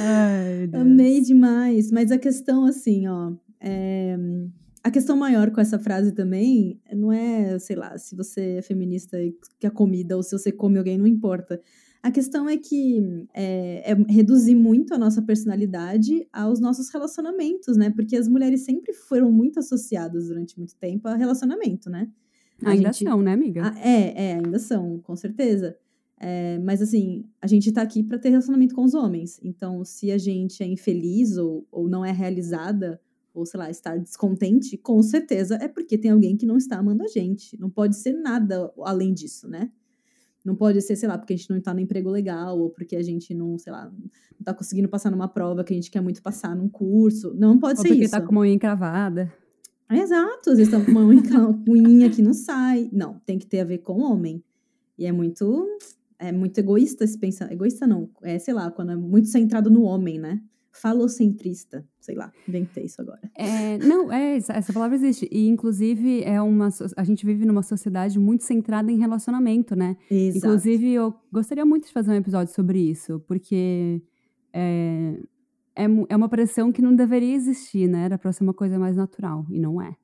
[0.00, 0.82] Ai, Deus.
[0.82, 1.90] Amei demais.
[1.90, 3.32] Mas a questão, assim, ó.
[3.60, 4.16] é,
[4.84, 9.22] A questão maior com essa frase também não é, sei lá, se você é feminista
[9.22, 11.60] e quer comida ou se você come alguém, não importa.
[12.02, 13.00] A questão é que
[13.32, 17.90] é, é reduzir muito a nossa personalidade aos nossos relacionamentos, né?
[17.90, 22.08] Porque as mulheres sempre foram muito associadas durante muito tempo a relacionamento, né?
[22.64, 23.62] A Ainda gente- são, né, amiga?
[23.64, 25.76] ah, é, é, ainda são, com certeza.
[26.18, 29.38] É, mas assim, a gente tá aqui para ter relacionamento com os homens.
[29.42, 33.00] Então, se a gente é infeliz ou, ou não é realizada,
[33.34, 37.02] ou sei lá, estar descontente, com certeza é porque tem alguém que não está amando
[37.02, 37.58] a gente.
[37.58, 39.70] Não pode ser nada além disso, né?
[40.44, 42.96] Não pode ser, sei lá, porque a gente não tá no emprego legal, ou porque
[42.96, 46.00] a gente não, sei lá, não tá conseguindo passar numa prova que a gente quer
[46.00, 47.32] muito passar num curso.
[47.34, 48.10] Não pode Ou ser porque isso.
[48.10, 49.32] tá com uma unha encravada.
[49.90, 51.06] Exato, às vezes estão com uma
[51.68, 52.90] unha, que não sai.
[52.92, 54.42] Não, tem que ter a ver com o homem.
[54.98, 55.66] E é muito.
[56.18, 57.52] É muito egoísta se pensar.
[57.52, 58.08] Egoísta não.
[58.22, 60.40] É, sei lá, quando é muito centrado no homem, né?
[60.72, 61.86] Falocentrista.
[62.00, 63.20] Sei lá, inventei isso agora.
[63.36, 65.28] É, não, é, essa, palavra existe.
[65.30, 69.96] E, inclusive, é uma, a gente vive numa sociedade muito centrada em relacionamento, né?
[70.10, 70.38] Exato.
[70.38, 74.02] Inclusive, eu gostaria muito de fazer um episódio sobre isso, porque
[74.52, 75.20] é,
[75.76, 78.06] é, é uma pressão que não deveria existir, né?
[78.06, 79.94] Era pra ser uma coisa mais natural, e não é.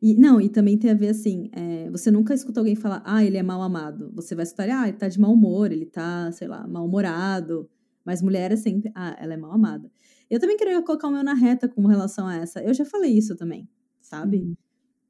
[0.00, 3.24] E, não, e também tem a ver assim, é, você nunca escuta alguém falar, ah,
[3.24, 4.10] ele é mal amado.
[4.14, 7.68] Você vai escutar, ah, ele tá de mau humor, ele tá, sei lá, mal-humorado.
[8.06, 9.90] Mas mulher é sempre, ah, ela é mal amada.
[10.30, 12.62] Eu também queria colocar o meu na reta com relação a essa.
[12.62, 13.68] Eu já falei isso também,
[14.00, 14.38] sabe?
[14.38, 14.54] Uhum.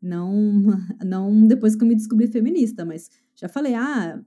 [0.01, 0.63] Não,
[1.05, 4.19] não depois que eu me descobri feminista, mas já falei, ah,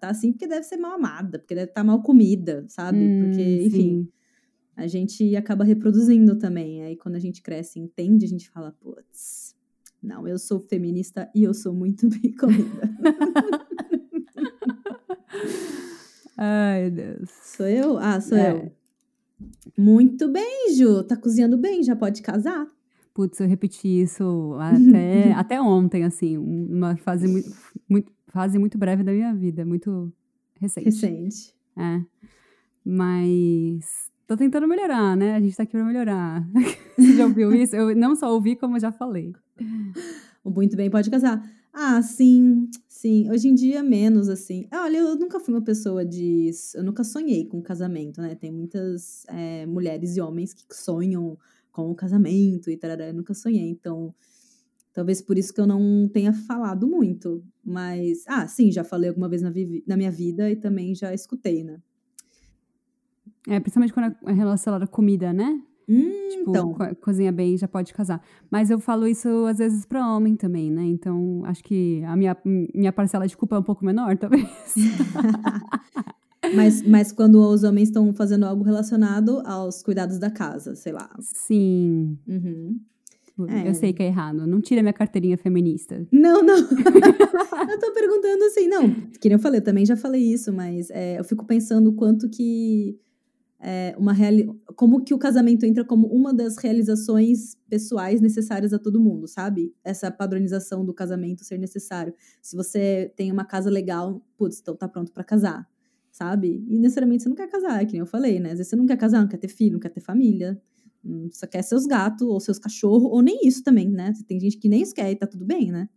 [0.00, 2.98] tá assim porque deve ser mal amada, porque deve estar mal comida, sabe?
[2.98, 4.08] Hum, porque, enfim, sim.
[4.76, 6.82] a gente acaba reproduzindo também.
[6.82, 9.56] Aí quando a gente cresce e entende, a gente fala, putz,
[10.02, 12.90] não, eu sou feminista e eu sou muito bem comida.
[16.46, 17.30] Ai, Deus.
[17.42, 17.96] sou eu?
[17.98, 18.52] Ah, sou É.
[18.52, 18.72] eu.
[19.76, 21.02] Muito bem, Ju.
[21.04, 22.66] Tá cozinhando bem, já pode casar.
[23.14, 27.50] Putz, eu repeti isso até, até ontem, assim, uma fase muito,
[27.88, 30.12] muito, fase muito breve da minha vida, muito
[30.60, 30.84] recente.
[30.84, 31.54] Recente.
[31.76, 32.00] É.
[32.84, 35.34] Mas tô tentando melhorar, né?
[35.34, 36.46] A gente tá aqui pra melhorar.
[36.98, 37.74] Você já ouviu isso?
[37.74, 39.32] Eu não só ouvi, como já falei.
[40.44, 41.42] Muito bem pode casar.
[41.76, 43.28] Ah, sim, sim.
[43.28, 44.68] Hoje em dia, menos, assim.
[44.72, 46.48] Olha, eu nunca fui uma pessoa de.
[46.72, 48.36] Eu nunca sonhei com casamento, né?
[48.36, 51.36] Tem muitas é, mulheres e homens que sonham
[51.72, 53.08] com o casamento e tarará.
[53.08, 54.14] Eu nunca sonhei, então.
[54.92, 57.44] Talvez por isso que eu não tenha falado muito.
[57.64, 59.52] Mas, ah, sim, já falei alguma vez na,
[59.84, 61.82] na minha vida e também já escutei, né?
[63.48, 65.60] É, principalmente quando é relacionado à comida, né?
[65.88, 66.72] Hum, Tipo, então.
[66.72, 68.22] co- cozinha bem, já pode casar.
[68.50, 70.82] Mas eu falo isso às vezes pra homem também, né?
[70.84, 74.44] Então, acho que a minha, minha parcela de culpa é um pouco menor, talvez.
[76.54, 81.08] mas, mas quando os homens estão fazendo algo relacionado aos cuidados da casa, sei lá.
[81.20, 82.18] Sim.
[82.28, 82.78] Uhum.
[83.48, 83.68] É.
[83.68, 84.46] Eu sei que é errado.
[84.46, 86.06] Não tira minha carteirinha feminista.
[86.12, 86.56] Não, não.
[86.56, 88.88] eu tô perguntando assim, não.
[89.20, 91.94] Que nem eu falei, eu também já falei isso, mas é, eu fico pensando o
[91.94, 92.96] quanto que
[93.64, 94.46] é, uma reali
[94.76, 99.74] como que o casamento entra como uma das realizações pessoais necessárias a todo mundo, sabe?
[99.82, 102.14] Essa padronização do casamento ser necessário.
[102.42, 105.66] Se você tem uma casa legal, putz, então tá pronto pra casar,
[106.12, 106.64] sabe?
[106.68, 108.50] E necessariamente você não quer casar, é que nem eu falei, né?
[108.52, 110.60] Às vezes você não quer casar, não quer ter filho, não quer ter família.
[111.04, 114.12] hum, Só quer seus gatos ou seus cachorros, ou nem isso também, né?
[114.28, 115.88] Tem gente que nem isso quer e tá tudo bem, né?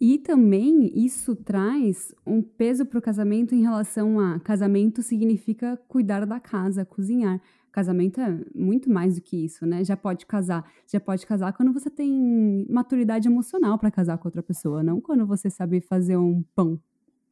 [0.00, 6.38] E também isso traz um peso pro casamento em relação a casamento significa cuidar da
[6.38, 7.40] casa, cozinhar.
[7.72, 9.84] Casamento é muito mais do que isso, né?
[9.84, 14.42] Já pode casar, já pode casar quando você tem maturidade emocional pra casar com outra
[14.42, 16.78] pessoa, não quando você sabe fazer um pão.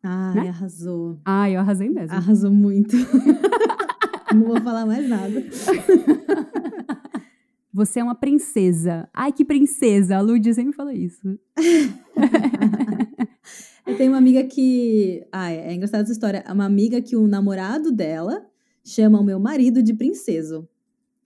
[0.02, 0.48] Ai, Né?
[0.48, 1.18] arrasou.
[1.24, 2.14] Ah, eu arrasei mesmo.
[2.16, 2.96] Arrasou muito.
[4.35, 5.40] Não vou falar mais nada.
[7.77, 9.07] Você é uma princesa.
[9.12, 10.17] Ai, que princesa!
[10.17, 11.39] A Lud sempre fala isso.
[13.87, 15.27] Eu tenho uma amiga que.
[15.31, 16.43] Ai, é engraçada essa história.
[16.47, 18.47] É uma amiga que o namorado dela
[18.83, 20.67] chama o meu marido de princeso.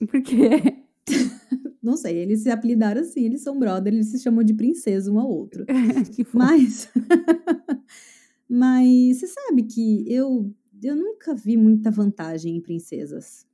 [0.01, 0.83] Por quê?
[1.81, 5.21] Não sei, eles se apelidaram assim, eles são brother, eles se chamam de princeso um
[5.21, 5.65] ao outro.
[6.13, 6.37] que fofo.
[6.37, 6.91] Mas.
[8.49, 13.49] Mas você sabe que eu, eu nunca vi muita vantagem em princesas.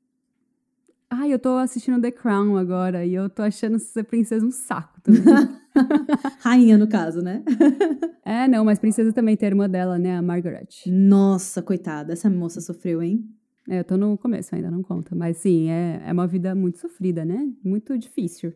[1.19, 5.01] Ai, eu tô assistindo The Crown agora e eu tô achando ser princesa um saco
[5.01, 5.23] também.
[6.41, 7.43] Rainha, no caso, né?
[8.23, 10.19] é, não, mas princesa também tem a irmã dela, né?
[10.19, 10.69] A Margaret.
[10.87, 13.27] Nossa, coitada, essa moça sofreu, hein?
[13.67, 15.17] É, eu tô no começo ainda, não conta.
[15.17, 17.51] Mas sim, é, é uma vida muito sofrida, né?
[17.65, 18.53] Muito difícil.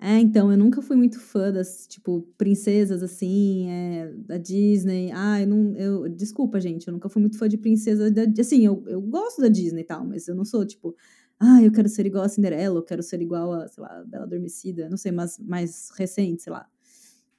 [0.00, 5.10] É, então, eu nunca fui muito fã das, tipo, princesas, assim, é, da Disney.
[5.12, 5.76] Ah, eu não.
[5.76, 8.22] Eu, desculpa, gente, eu nunca fui muito fã de princesa da.
[8.40, 10.94] Assim, eu, eu gosto da Disney e tal, mas eu não sou, tipo,
[11.40, 14.04] ah, eu quero ser igual a Cinderela, eu quero ser igual a, sei lá, a
[14.04, 16.66] Bela Adormecida, não sei, mas mais recente, sei lá.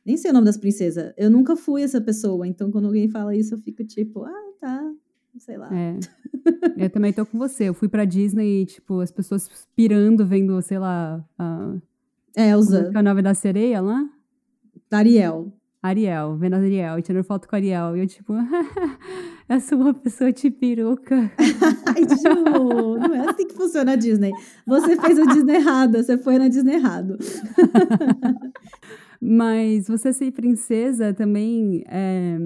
[0.05, 1.13] Nem sei o nome das princesas.
[1.17, 4.93] Eu nunca fui essa pessoa, então quando alguém fala isso, eu fico tipo, ah, tá,
[5.37, 5.69] sei lá.
[5.75, 5.99] É.
[6.85, 7.65] eu também tô com você.
[7.65, 11.75] Eu fui pra Disney e, tipo, as pessoas pirando, vendo, sei lá, a,
[12.35, 14.09] É, Elsa, é que é o nome da sereia lá?
[14.91, 15.53] Ariel.
[15.81, 17.95] Ariel, vendo a Ariel, e tirando foto com a Ariel.
[17.95, 18.33] E eu, tipo,
[19.49, 21.31] eu sou uma pessoa de peruca.
[21.87, 24.31] Ai, Ju, não é assim que funciona a Disney.
[24.65, 27.17] Você fez a Disney errada, você foi na Disney errado.
[29.21, 32.37] Mas você ser princesa também é,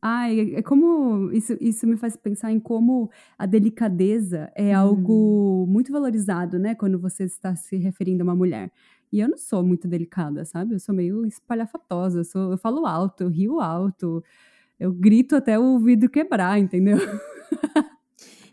[0.00, 4.80] Ai, é como isso, isso me faz pensar em como a delicadeza é hum.
[4.80, 6.74] algo muito valorizado, né?
[6.74, 8.70] Quando você está se referindo a uma mulher.
[9.12, 10.74] E eu não sou muito delicada, sabe?
[10.74, 14.22] Eu sou meio espalhafatosa, eu, sou, eu falo alto, eu rio alto,
[14.78, 16.98] eu grito até o vidro quebrar, entendeu?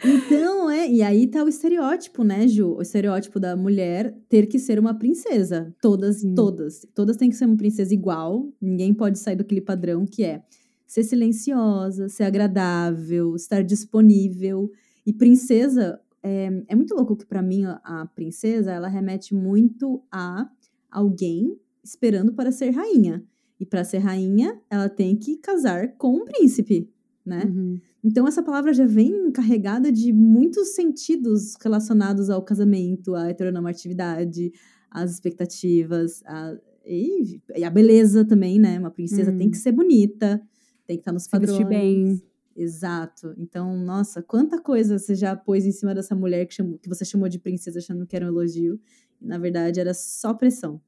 [0.03, 2.75] Então, é, e aí tá o estereótipo, né, Ju?
[2.75, 5.73] O estereótipo da mulher ter que ser uma princesa.
[5.81, 6.35] Todas, Sim.
[6.35, 6.85] todas.
[6.93, 8.47] Todas têm que ser uma princesa igual.
[8.61, 10.43] Ninguém pode sair daquele padrão que é
[10.85, 14.69] ser silenciosa, ser agradável, estar disponível.
[15.05, 20.47] E princesa, é, é muito louco que para mim a princesa, ela remete muito a
[20.91, 23.23] alguém esperando para ser rainha.
[23.59, 26.89] E para ser rainha, ela tem que casar com um príncipe,
[27.25, 27.45] né?
[27.45, 27.79] Uhum.
[28.03, 34.51] Então essa palavra já vem carregada de muitos sentidos relacionados ao casamento, à heteronormatividade,
[34.91, 38.77] às expectativas, a, e, e a beleza também, né?
[38.77, 39.37] Uma princesa uhum.
[39.37, 40.41] tem que ser bonita,
[40.85, 41.57] tem que estar nos padrões.
[41.57, 42.21] Se vestir bem.
[42.55, 43.33] Exato.
[43.37, 47.03] Então, nossa, quanta coisa você já pôs em cima dessa mulher que, chamou, que você
[47.03, 48.79] chamou de princesa achando que era um elogio.
[49.19, 50.79] Na verdade, era só pressão.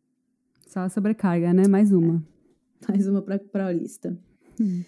[0.67, 1.67] Só sobrecarga, né?
[1.67, 2.23] Mais uma.
[2.33, 2.36] É.
[2.87, 4.17] Mais uma pra, pra lista.
[4.59, 4.83] Hum.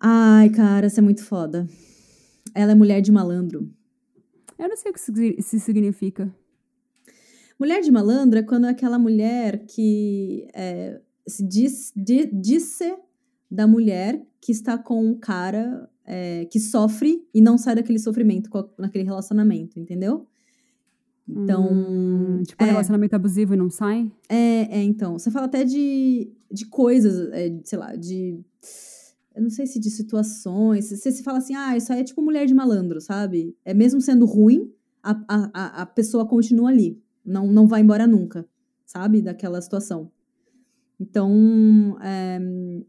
[0.00, 1.68] Ai, cara, isso é muito foda.
[2.54, 3.70] Ela é mulher de malandro.
[4.58, 5.00] Eu não sei o que
[5.38, 6.34] isso significa.
[7.58, 12.96] Mulher de malandro é quando é aquela mulher que é, se diz, de, disse
[13.50, 18.48] da mulher que está com um cara é, que sofre e não sai daquele sofrimento
[18.78, 20.26] naquele relacionamento, entendeu?
[21.36, 21.68] Então.
[21.72, 24.10] Hum, tipo, é, relacionamento abusivo e não sai?
[24.28, 25.18] É, é, então.
[25.18, 28.38] Você fala até de, de coisas, é, sei lá, de.
[29.34, 30.86] Eu não sei se de situações.
[30.86, 33.56] Você se fala assim, ah, isso aí é tipo mulher de malandro, sabe?
[33.64, 37.00] É mesmo sendo ruim, a, a, a pessoa continua ali.
[37.24, 38.46] Não, não vai embora nunca,
[38.84, 39.22] sabe?
[39.22, 40.10] Daquela situação.
[40.98, 42.40] Então, é,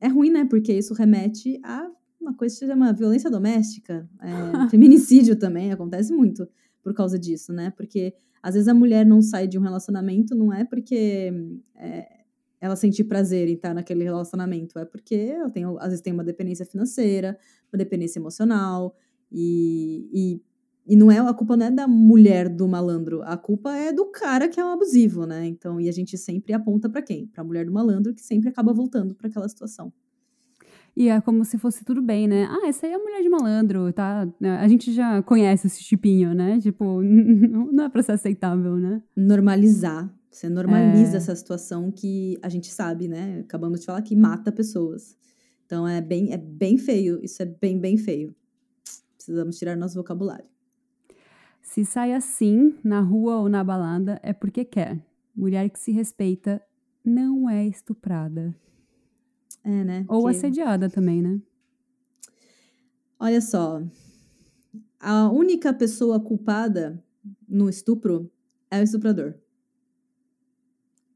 [0.01, 0.45] é ruim, né?
[0.45, 4.09] Porque isso remete a uma coisa que se chama violência doméstica.
[4.19, 6.47] É, feminicídio também acontece muito
[6.83, 7.71] por causa disso, né?
[7.71, 11.31] Porque às vezes a mulher não sai de um relacionamento, não é porque
[11.75, 12.21] é,
[12.59, 16.23] ela sente prazer em estar naquele relacionamento, é porque ela tem, às vezes tem uma
[16.23, 17.37] dependência financeira,
[17.71, 18.95] uma dependência emocional,
[19.31, 20.41] e, e
[20.85, 24.07] e não é a culpa não é da mulher do malandro, a culpa é do
[24.07, 25.45] cara que é um abusivo, né?
[25.45, 27.27] Então, e a gente sempre aponta para quem?
[27.27, 29.93] Para a mulher do malandro que sempre acaba voltando para aquela situação.
[30.95, 32.47] E é como se fosse tudo bem, né?
[32.49, 34.27] Ah, essa aí é a mulher de malandro, tá?
[34.59, 36.59] A gente já conhece esse tipinho, né?
[36.59, 39.01] Tipo, não é pra ser aceitável, né?
[39.15, 40.13] Normalizar.
[40.29, 41.17] Você normaliza é...
[41.17, 43.39] essa situação que a gente sabe, né?
[43.41, 45.17] Acabamos de falar que mata pessoas.
[45.65, 47.19] Então é bem, é bem feio.
[47.23, 48.35] Isso é bem, bem feio.
[49.15, 50.45] Precisamos tirar nosso vocabulário.
[51.61, 54.99] Se sai assim, na rua ou na balada, é porque quer.
[55.33, 56.61] Mulher que se respeita
[57.03, 58.53] não é estuprada.
[59.63, 60.05] É, né?
[60.07, 60.31] Ou que...
[60.31, 61.39] assediada também, né?
[63.19, 63.81] Olha só.
[64.99, 67.03] A única pessoa culpada
[67.47, 68.31] no estupro
[68.69, 69.35] é o estuprador.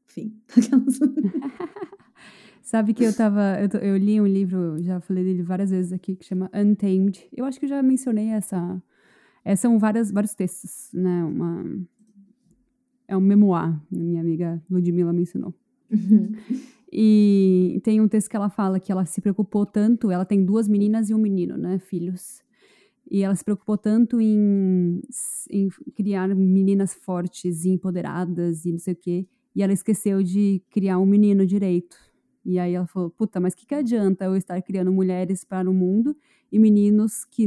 [0.08, 0.40] Enfim.
[2.62, 3.56] Sabe que eu tava.
[3.60, 7.28] Eu, eu, li um livro, já falei dele várias vezes aqui, que chama Untamed.
[7.32, 8.82] Eu acho que eu já mencionei essa,
[9.44, 11.22] é, são várias, vários textos, né?
[11.22, 11.64] Uma,
[13.06, 15.54] é um memoir, minha amiga Ludmilla me ensinou.
[15.88, 16.32] Uhum.
[16.98, 20.66] E tem um texto que ela fala que ela se preocupou tanto, ela tem duas
[20.66, 22.42] meninas e um menino, né, filhos.
[23.10, 25.02] E ela se preocupou tanto em,
[25.50, 30.62] em criar meninas fortes e empoderadas e não sei o quê, e ela esqueceu de
[30.70, 31.98] criar um menino direito.
[32.42, 35.74] E aí ela falou: puta, mas que, que adianta eu estar criando mulheres para o
[35.74, 36.16] mundo
[36.50, 37.46] e meninos que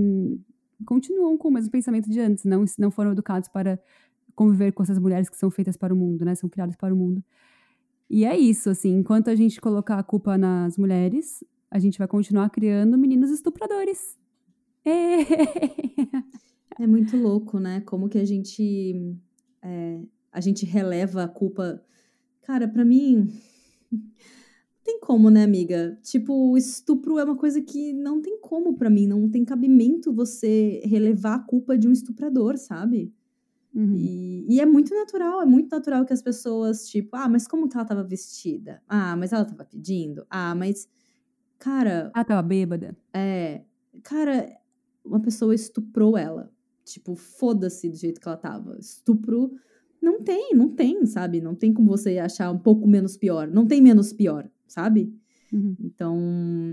[0.86, 3.80] continuam com o mesmo pensamento de antes, não, não foram educados para
[4.36, 6.36] conviver com essas mulheres que são feitas para o mundo, né?
[6.36, 7.24] São criadas para o mundo.
[8.10, 12.08] E é isso, assim, enquanto a gente colocar a culpa nas mulheres, a gente vai
[12.08, 14.18] continuar criando meninos estupradores.
[14.84, 15.22] É,
[16.84, 17.82] é muito louco, né?
[17.82, 19.16] Como que a gente
[19.62, 21.84] é, a gente releva a culpa.
[22.42, 23.32] Cara, para mim
[24.84, 26.00] tem como, né, amiga?
[26.02, 30.82] Tipo, estupro é uma coisa que não tem como para mim, não tem cabimento você
[30.84, 33.14] relevar a culpa de um estuprador, sabe?
[33.74, 33.96] Uhum.
[33.96, 37.70] E, e, é muito natural, é muito natural que as pessoas, tipo, ah, mas como
[37.70, 38.82] que ela tava vestida?
[38.88, 40.26] Ah, mas ela tava pedindo?
[40.30, 40.88] Ah, mas.
[41.60, 42.12] Cara.
[42.16, 42.98] Ela tava bêbada.
[43.14, 43.62] É.
[44.04, 44.50] Cara,
[45.04, 46.52] uma pessoa estuprou ela.
[46.84, 48.78] Tipo, foda-se do jeito que ela tava.
[48.80, 49.52] Estupro.
[50.02, 51.42] Não tem, não tem, sabe?
[51.42, 53.48] Não tem como você achar um pouco menos pior.
[53.48, 55.14] Não tem menos pior sabe?
[55.52, 55.76] Uhum.
[55.82, 56.18] Então,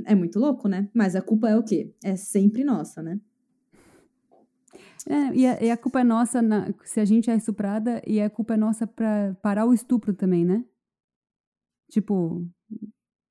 [0.04, 0.88] é muito louco, né?
[0.94, 1.92] Mas a culpa é o quê?
[2.04, 3.18] É sempre nossa, né?
[5.08, 8.20] É, e, a, e a culpa é nossa na, se a gente é estuprada, e
[8.20, 10.64] a culpa é nossa pra parar o estupro também, né?
[11.90, 12.44] Tipo,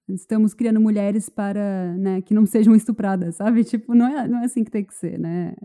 [0.08, 3.64] estamos criando mulheres para, né, que não sejam estupradas, sabe?
[3.64, 5.56] Tipo, não é, não é assim que tem que ser, né?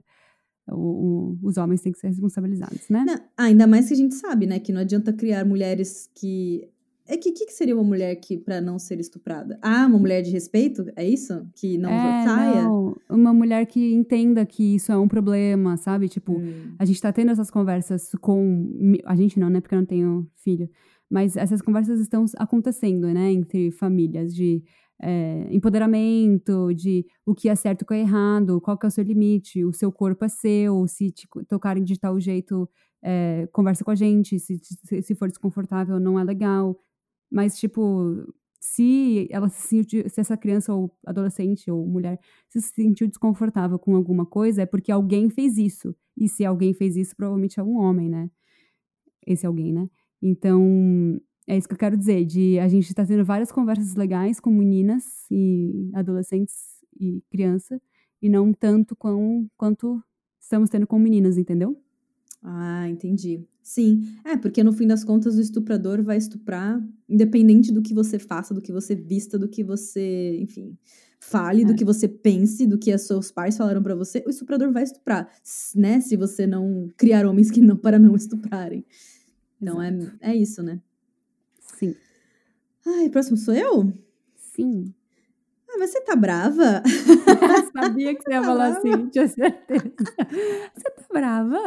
[0.69, 3.05] O, o, os homens têm que ser responsabilizados, né?
[3.05, 6.69] Não, ainda mais que a gente sabe, né, que não adianta criar mulheres que
[7.11, 9.59] é que o que, que, seria uma mulher que para não ser estuprada?
[9.61, 10.87] Ah, uma mulher de respeito?
[10.97, 11.47] É isso?
[11.55, 12.63] Que não é, saia?
[12.63, 16.09] Não, uma mulher que entenda que isso é um problema, sabe?
[16.09, 16.75] Tipo, hum.
[16.79, 18.71] a gente tá tendo essas conversas com.
[19.05, 19.61] A gente não, né?
[19.61, 20.69] Porque eu não tenho filho.
[21.11, 23.33] Mas essas conversas estão acontecendo, né?
[23.33, 24.63] Entre famílias de
[25.03, 28.89] é, empoderamento, de o que é certo e o que é errado, qual que é
[28.89, 32.69] o seu limite, o seu corpo é seu, se te tocarem de tal jeito,
[33.03, 36.79] é, conversa com a gente, se, se, se for desconfortável não é legal.
[37.31, 38.27] Mas, tipo,
[38.61, 42.19] se ela se sentiu, se essa criança ou adolescente ou mulher
[42.49, 45.95] se sentiu desconfortável com alguma coisa, é porque alguém fez isso.
[46.17, 48.31] E se alguém fez isso, provavelmente é um homem, né?
[49.27, 49.89] Esse alguém, né?
[50.23, 54.41] Então, é isso que eu quero dizer, de a gente está tendo várias conversas legais
[54.41, 56.55] com meninas e adolescentes
[57.01, 57.81] e criança,
[58.23, 60.03] e não tanto com, quanto
[60.41, 61.77] estamos tendo com meninas, entendeu?
[62.43, 63.45] Ah, entendi.
[63.63, 68.19] Sim, é, porque no fim das contas o estuprador vai estuprar, independente do que você
[68.19, 70.77] faça, do que você vista, do que você, enfim,
[71.21, 71.65] fale, é.
[71.67, 75.31] do que você pense, do que seus pais falaram para você, o estuprador vai estuprar,
[75.77, 76.01] né?
[76.01, 78.85] Se você não criar homens que não para não estuprarem.
[79.61, 80.81] Então é, é isso, né?
[81.61, 81.95] Sim.
[82.87, 83.93] Ai, próximo sou eu?
[84.35, 84.95] Sim.
[85.73, 86.83] Ah, mas você tá brava?
[87.73, 89.93] Sabia que você ia tá falar assim, tinha certeza.
[90.75, 91.59] Você tá brava?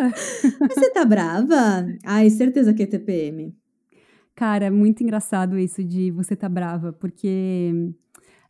[0.60, 1.88] Mas você tá brava?
[2.06, 3.56] Ai, certeza que é TPM.
[4.36, 7.72] Cara, é muito engraçado isso de você tá brava, porque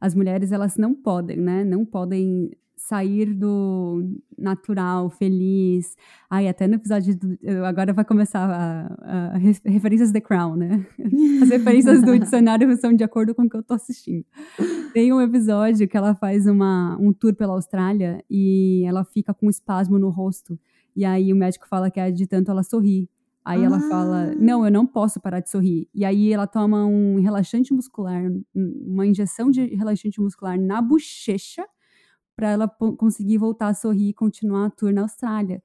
[0.01, 1.64] as mulheres, elas não podem, né?
[1.64, 2.51] Não podem
[2.84, 4.04] sair do
[4.38, 5.96] natural, feliz.
[6.30, 7.16] Ai, até no episódio.
[7.16, 10.86] Do, agora vai começar a, a, referências The Crown, né?
[11.42, 14.26] As referências do dicionário são de acordo com o que eu tô assistindo.
[14.94, 19.48] Tem um episódio que ela faz uma, um tour pela Austrália e ela fica com
[19.48, 20.60] um espasmo no rosto.
[20.94, 23.10] E aí o médico fala que é de tanto ela sorrir.
[23.46, 23.66] Aí ah.
[23.66, 25.88] ela fala: Não, eu não posso parar de sorrir.
[25.96, 28.24] E aí ela toma um relaxante muscular,
[28.54, 31.66] uma injeção de relaxante muscular na bochecha
[32.36, 35.62] para ela conseguir voltar a sorrir e continuar a tour na Austrália.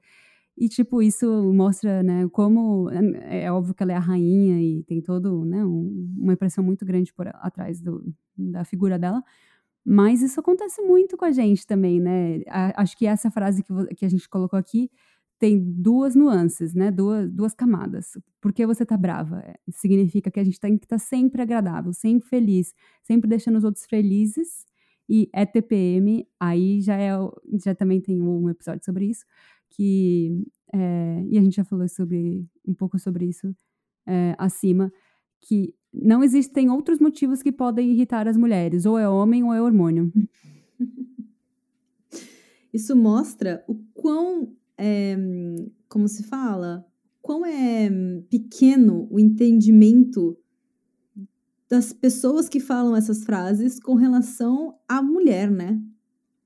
[0.57, 2.91] E, tipo, isso mostra, né, como...
[2.91, 6.65] É, é óbvio que ela é a rainha e tem todo, né, um, uma impressão
[6.65, 9.23] muito grande por atrás do, da figura dela.
[9.85, 12.43] Mas isso acontece muito com a gente também, né?
[12.49, 14.91] A, acho que essa frase que, que a gente colocou aqui
[15.39, 16.91] tem duas nuances, né?
[16.91, 18.19] Duas, duas camadas.
[18.41, 19.39] Por que você tá brava?
[19.41, 23.57] É, significa que a gente tem que estar tá sempre agradável, sempre feliz, sempre deixando
[23.57, 24.68] os outros felizes
[25.09, 27.11] e é TPM, aí já é
[27.65, 29.25] já também tem um episódio sobre isso,
[29.71, 33.55] que é, e a gente já falou sobre um pouco sobre isso
[34.07, 34.93] é, acima,
[35.41, 39.63] que não existem outros motivos que podem irritar as mulheres, ou é homem ou é
[39.63, 40.13] hormônio.
[42.73, 45.17] Isso mostra o quão, é,
[45.89, 46.87] como se fala,
[47.23, 47.91] quão é
[48.29, 50.39] pequeno o entendimento
[51.69, 55.81] das pessoas que falam essas frases com relação à mulher, né?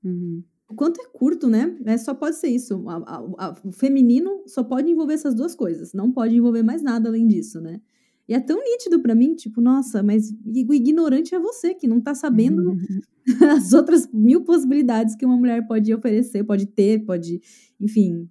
[0.03, 0.43] Uhum.
[0.69, 1.77] O quanto é curto, né?
[1.85, 2.83] É, só pode ser isso.
[2.89, 5.93] A, a, a, o feminino só pode envolver essas duas coisas.
[5.93, 7.79] Não pode envolver mais nada além disso, né?
[8.27, 12.01] E é tão nítido para mim, tipo, nossa, mas o ignorante é você, que não
[12.01, 13.01] tá sabendo uhum.
[13.51, 17.41] as outras mil possibilidades que uma mulher pode oferecer, pode ter, pode.
[17.79, 18.29] Enfim.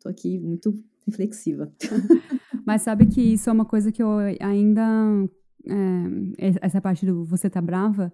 [0.00, 0.74] Tô aqui muito
[1.06, 1.72] reflexiva.
[2.66, 5.28] Mas sabe que isso é uma coisa que eu ainda
[5.66, 8.12] é, essa parte do você tá brava,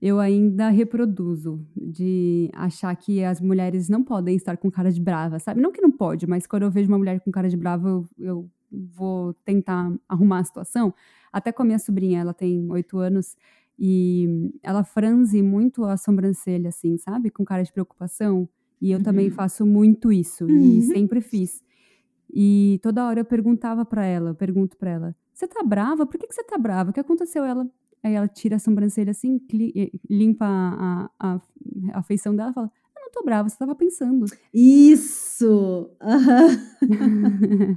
[0.00, 5.38] eu ainda reproduzo de achar que as mulheres não podem estar com cara de brava,
[5.38, 5.60] sabe?
[5.60, 8.06] Não que não pode, mas quando eu vejo uma mulher com cara de brava, eu,
[8.18, 10.94] eu vou tentar arrumar a situação.
[11.32, 13.36] Até com a minha sobrinha, ela tem oito anos,
[13.82, 17.30] e ela franze muito a sobrancelha, assim, sabe?
[17.30, 18.46] Com cara de preocupação.
[18.78, 19.04] E eu uhum.
[19.04, 20.78] também faço muito isso, uhum.
[20.78, 21.62] e sempre fiz.
[22.32, 26.06] E toda hora eu perguntava para ela, eu pergunto para ela, você tá brava?
[26.06, 26.90] Por que, que você tá brava?
[26.90, 27.44] O que aconteceu?
[27.44, 27.66] Ela,
[28.02, 29.40] aí ela tira a sobrancelha assim,
[30.08, 31.40] limpa a, a,
[31.94, 34.26] a feição dela e fala: Eu não tô brava, você tava pensando.
[34.52, 35.90] Isso!
[36.82, 37.76] Uhum.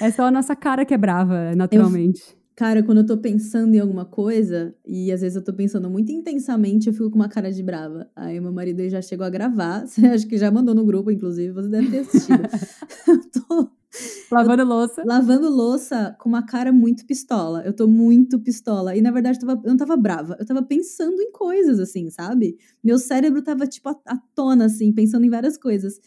[0.00, 2.36] é só a nossa cara que é brava, naturalmente.
[2.62, 6.12] Cara, quando eu tô pensando em alguma coisa, e às vezes eu tô pensando muito
[6.12, 8.08] intensamente, eu fico com uma cara de brava.
[8.14, 9.82] Aí meu marido já chegou a gravar,
[10.14, 12.38] acho que já mandou no grupo, inclusive, você deve ter assistido.
[13.08, 13.68] eu tô
[14.30, 15.02] Lavando louça.
[15.04, 17.62] Lavando louça com uma cara muito pistola.
[17.64, 18.96] Eu tô muito pistola.
[18.96, 20.36] E na verdade eu, tava, eu não tava brava.
[20.38, 22.56] Eu tava pensando em coisas, assim, sabe?
[22.82, 26.00] Meu cérebro tava, tipo, à tona, assim, pensando em várias coisas.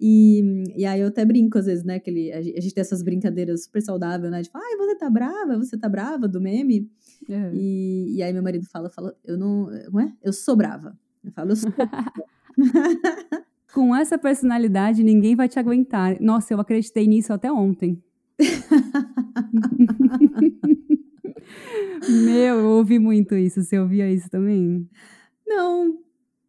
[0.00, 1.98] E, e aí eu até brinco às vezes, né?
[1.98, 4.42] Que ele, a gente tem essas brincadeiras super saudáveis, né?
[4.42, 6.88] De falar, ai, você tá brava, você tá brava, do meme.
[7.28, 7.50] Uhum.
[7.52, 9.68] E, e aí meu marido fala, fala, eu não.
[9.92, 10.12] Não é?
[10.22, 10.96] Eu sou brava.
[11.24, 11.72] Eu falo, eu sou
[13.74, 16.18] Com essa personalidade, ninguém vai te aguentar.
[16.20, 18.02] Nossa, eu acreditei nisso até ontem.
[22.08, 23.62] Meu, eu ouvi muito isso.
[23.62, 24.88] Você ouvia isso também?
[25.46, 25.98] Não,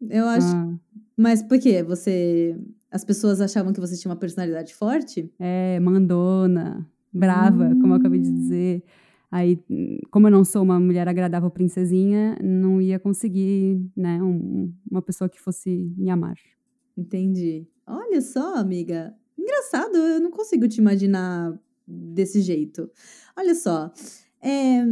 [0.10, 0.48] eu acho.
[0.48, 0.74] Ah.
[1.18, 1.84] Mas por quê?
[1.84, 2.58] Você.
[2.92, 5.32] As pessoas achavam que você tinha uma personalidade forte?
[5.40, 7.80] É, mandona, brava, hum.
[7.82, 8.84] como eu acabei de dizer.
[9.32, 9.60] Aí,
[10.10, 15.30] como eu não sou uma mulher agradável princesinha, não ia conseguir, né, um, uma pessoa
[15.30, 16.36] que fosse me amar.
[16.98, 17.68] Entendi.
[17.86, 19.14] Olha só, amiga.
[19.38, 21.54] Engraçado, eu não consigo te imaginar
[21.88, 22.90] desse jeito.
[23.38, 23.92] Olha só,
[24.42, 24.84] é,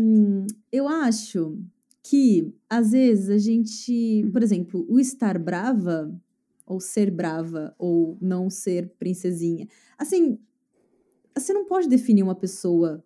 [0.71, 1.57] eu acho
[2.03, 6.13] que às vezes a gente, por exemplo, o estar brava,
[6.67, 10.37] ou ser brava, ou não ser princesinha, assim,
[11.35, 13.03] você não pode definir uma pessoa,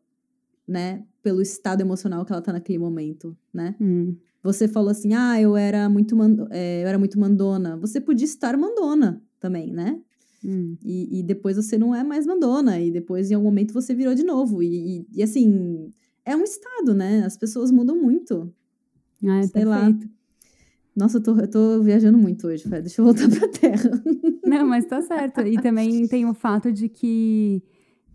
[0.68, 3.76] né, pelo estado emocional que ela tá naquele momento, né?
[3.80, 4.16] Hum.
[4.44, 6.18] Você falou assim, ah, eu era muito,
[6.50, 7.78] é, eu era muito mandona.
[7.78, 10.02] Você podia estar mandona também, né?
[10.44, 10.76] Hum.
[10.84, 14.16] E, e, depois você não é mais mandona, e depois em algum momento você virou
[14.16, 14.64] de novo.
[14.64, 15.94] E, e, e assim,
[16.26, 17.24] é um estado, né?
[17.24, 18.52] As pessoas mudam muito.
[19.24, 19.68] Ah, é Sei perfeito.
[19.68, 20.10] lá.
[20.96, 22.82] Nossa, eu tô, eu tô viajando muito hoje, Fé.
[22.82, 23.90] Deixa eu voltar pra terra.
[24.46, 25.42] Não, mas tá certo.
[25.42, 27.64] E também tem o fato de que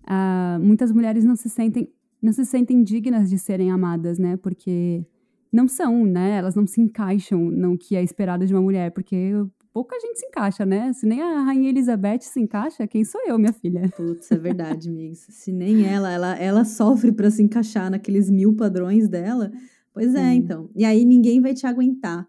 [0.04, 1.90] uh, muitas mulheres não se sentem
[2.22, 4.36] não se sentem dignas de serem amadas, né?
[4.36, 5.04] Porque
[5.52, 6.38] não são, né?
[6.38, 9.32] Elas não se encaixam no que é esperado de uma mulher, porque
[9.72, 10.92] pouca gente se encaixa, né?
[10.92, 13.90] Se nem a Rainha Elizabeth se encaixa, quem sou eu, minha filha?
[13.96, 15.18] Putz, é verdade, amigos.
[15.28, 19.52] Se nem ela, ela, ela sofre para se encaixar naqueles mil padrões dela.
[19.92, 20.68] Pois é, então.
[20.74, 22.26] E aí ninguém vai te aguentar.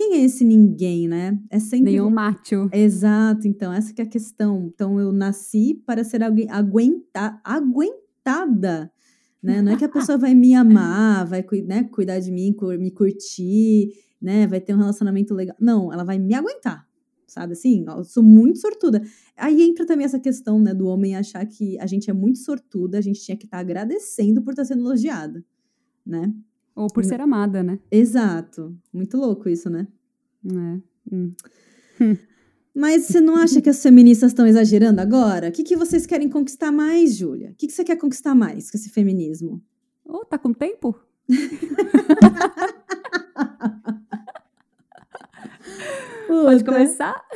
[0.00, 1.38] Quem é esse ninguém, né?
[1.50, 1.92] É sempre.
[1.92, 2.70] Nenhum macho.
[2.72, 4.70] Exato, então, essa que é a questão.
[4.72, 8.90] Então, eu nasci para ser alguém aguentar, aguentada
[9.42, 9.62] né?
[9.62, 13.90] Não é que a pessoa vai me amar, vai né, cuidar de mim, me curtir,
[14.20, 14.46] né?
[14.46, 15.56] Vai ter um relacionamento legal.
[15.60, 16.86] Não, ela vai me aguentar,
[17.26, 17.54] sabe?
[17.54, 19.02] Assim, eu sou muito sortuda.
[19.36, 22.98] Aí entra também essa questão, né, do homem achar que a gente é muito sortuda,
[22.98, 25.44] a gente tinha que estar tá agradecendo por estar tá sendo elogiada,
[26.06, 26.32] né?
[26.80, 27.78] Ou por ser amada, né?
[27.90, 28.74] Exato.
[28.90, 29.86] Muito louco isso, né?
[30.46, 30.78] É.
[31.12, 31.34] Hum.
[32.74, 35.48] Mas você não acha que as feministas estão exagerando agora?
[35.48, 37.50] O que, que vocês querem conquistar mais, Júlia?
[37.50, 39.62] O que, que você quer conquistar mais com esse feminismo?
[40.06, 40.98] Oh, tá com tempo?
[46.26, 47.22] Pode começar?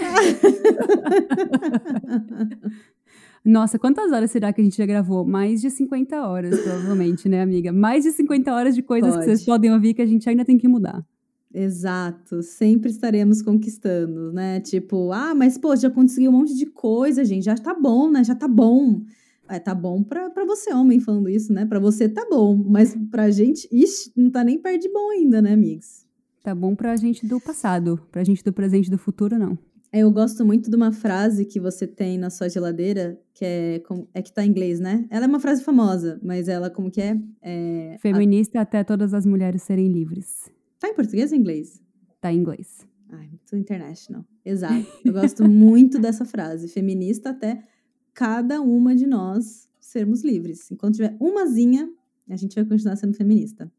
[3.45, 5.22] Nossa, quantas horas será que a gente já gravou?
[5.24, 7.70] Mais de 50 horas, provavelmente, né, amiga?
[7.72, 9.20] Mais de 50 horas de coisas Pode.
[9.20, 11.05] que vocês podem ouvir que a gente ainda tem que mudar.
[11.53, 14.61] Exato, sempre estaremos conquistando, né?
[14.61, 18.24] Tipo, ah, mas pô, já consegui um monte de coisa, gente, já tá bom, né?
[18.24, 19.03] Já tá bom.
[19.47, 21.66] É, tá bom pra, pra você, homem, falando isso, né?
[21.66, 25.42] Pra você tá bom, mas pra gente, ixi, não tá nem perto de bom ainda,
[25.42, 26.07] né, amigos?
[26.42, 29.59] Tá bom pra gente do passado, pra gente do presente e do futuro, não.
[29.97, 33.82] Eu gosto muito de uma frase que você tem na sua geladeira, que é,
[34.12, 35.07] é que tá em inglês, né?
[35.09, 37.16] Ela é uma frase famosa, mas ela como que é?
[37.40, 38.62] é Feminista a...
[38.62, 40.51] até todas as mulheres serem livres.
[40.80, 41.80] Tá em português ou em inglês?
[42.20, 42.84] Tá em inglês.
[43.09, 44.24] Ai, muito international.
[44.45, 44.84] Exato.
[45.05, 46.66] Eu gosto muito dessa frase.
[46.66, 47.62] Feminista até
[48.12, 50.72] cada uma de nós sermos livres.
[50.72, 51.88] Enquanto tiver umazinha,
[52.28, 53.70] a gente vai continuar sendo feminista.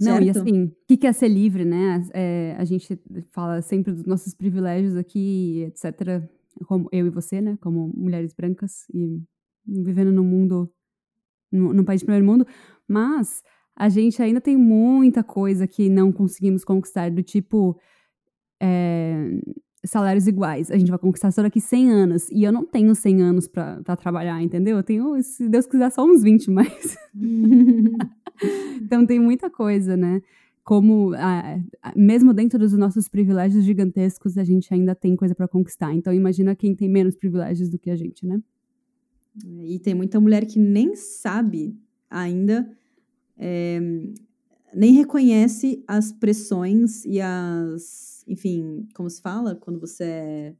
[0.00, 0.24] Não, certo?
[0.24, 2.04] e assim, o que, é ser livre, né?
[2.12, 2.98] É, a gente
[3.30, 6.22] fala sempre dos nossos privilégios aqui, etc.
[6.66, 7.58] Como eu e você, né?
[7.60, 9.22] Como mulheres brancas e
[9.66, 10.70] vivendo num mundo,
[11.50, 12.46] num, num país de primeiro mundo.
[12.86, 13.42] Mas
[13.76, 17.78] a gente ainda tem muita coisa que não conseguimos conquistar, do tipo
[18.60, 19.40] é,
[19.84, 20.70] salários iguais.
[20.70, 22.30] A gente vai conquistar só daqui 100 anos.
[22.30, 24.76] E eu não tenho 100 anos para trabalhar, entendeu?
[24.76, 26.96] Eu tenho, se Deus quiser, só uns 20 mais.
[28.82, 30.20] então tem muita coisa, né?
[30.64, 31.12] Como,
[31.96, 35.94] mesmo dentro dos nossos privilégios gigantescos, a gente ainda tem coisa para conquistar.
[35.94, 38.38] Então imagina quem tem menos privilégios do que a gente, né?
[39.62, 41.74] E tem muita mulher que nem sabe
[42.10, 42.68] ainda
[43.38, 43.80] é,
[44.74, 48.24] nem reconhece as pressões e as.
[48.26, 49.54] Enfim, como se fala?
[49.54, 50.54] Quando você é.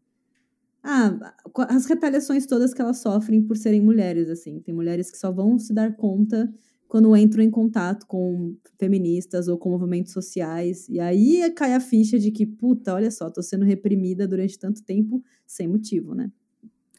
[0.82, 1.34] Ah,
[1.68, 4.60] as retaliações todas que elas sofrem por serem mulheres, assim.
[4.60, 6.52] Tem mulheres que só vão se dar conta
[6.88, 10.88] quando entram em contato com feministas ou com movimentos sociais.
[10.88, 14.82] E aí cai a ficha de que, puta, olha só, tô sendo reprimida durante tanto
[14.82, 16.32] tempo sem motivo, né?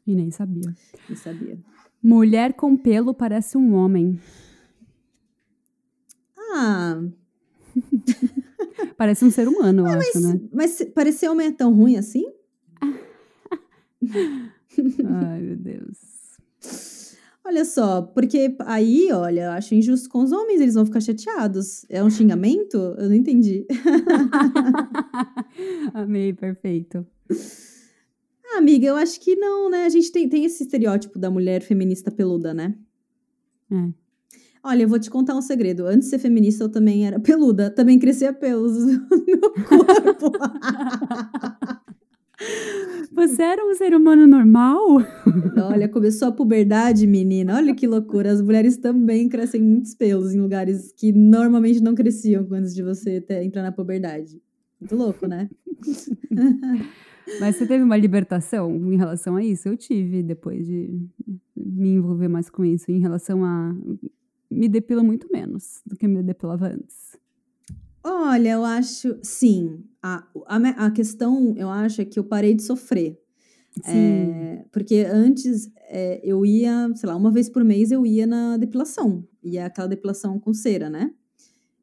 [0.06, 0.76] E nem sabia.
[1.08, 1.60] Nem sabia.
[2.02, 4.20] Mulher com pelo parece um homem.
[6.54, 7.04] Ah.
[8.96, 10.40] Parece um ser humano, mas, acho, né?
[10.52, 12.26] Mas parecer homem é tão ruim assim?
[15.06, 15.98] Ai, meu Deus.
[17.50, 21.84] Olha só, porque aí, olha, eu acho injusto com os homens, eles vão ficar chateados.
[21.90, 22.78] É um xingamento?
[22.78, 23.66] Eu não entendi.
[25.92, 27.04] Amei, perfeito.
[28.46, 29.86] Ah, amiga, eu acho que não, né?
[29.86, 32.76] A gente tem, tem esse estereótipo da mulher feminista peluda, né?
[33.72, 33.94] É.
[34.64, 35.88] Olha, eu vou te contar um segredo.
[35.88, 37.72] Antes de ser feminista, eu também era peluda.
[37.72, 40.34] Também crescia pelos no meu corpo.
[43.12, 44.80] Você era um ser humano normal?
[45.70, 47.58] Olha, começou a puberdade, menina.
[47.58, 48.32] Olha que loucura.
[48.32, 53.20] As mulheres também crescem muitos pelos em lugares que normalmente não cresciam antes de você
[53.20, 54.42] ter, entrar na puberdade.
[54.80, 55.50] Muito louco, né?
[57.40, 59.68] Mas você teve uma libertação em relação a isso?
[59.68, 61.00] Eu tive, depois de
[61.56, 63.76] me envolver mais com isso, em relação a.
[64.50, 67.18] Me depila muito menos do que me depilava antes.
[68.04, 69.18] Olha, eu acho.
[69.24, 69.84] Sim.
[70.02, 73.20] A, a, a questão, eu acho, é que eu parei de sofrer.
[73.86, 78.58] É, porque antes é, eu ia, sei lá, uma vez por mês eu ia na
[78.58, 79.26] depilação.
[79.44, 81.12] E é aquela depilação com cera, né?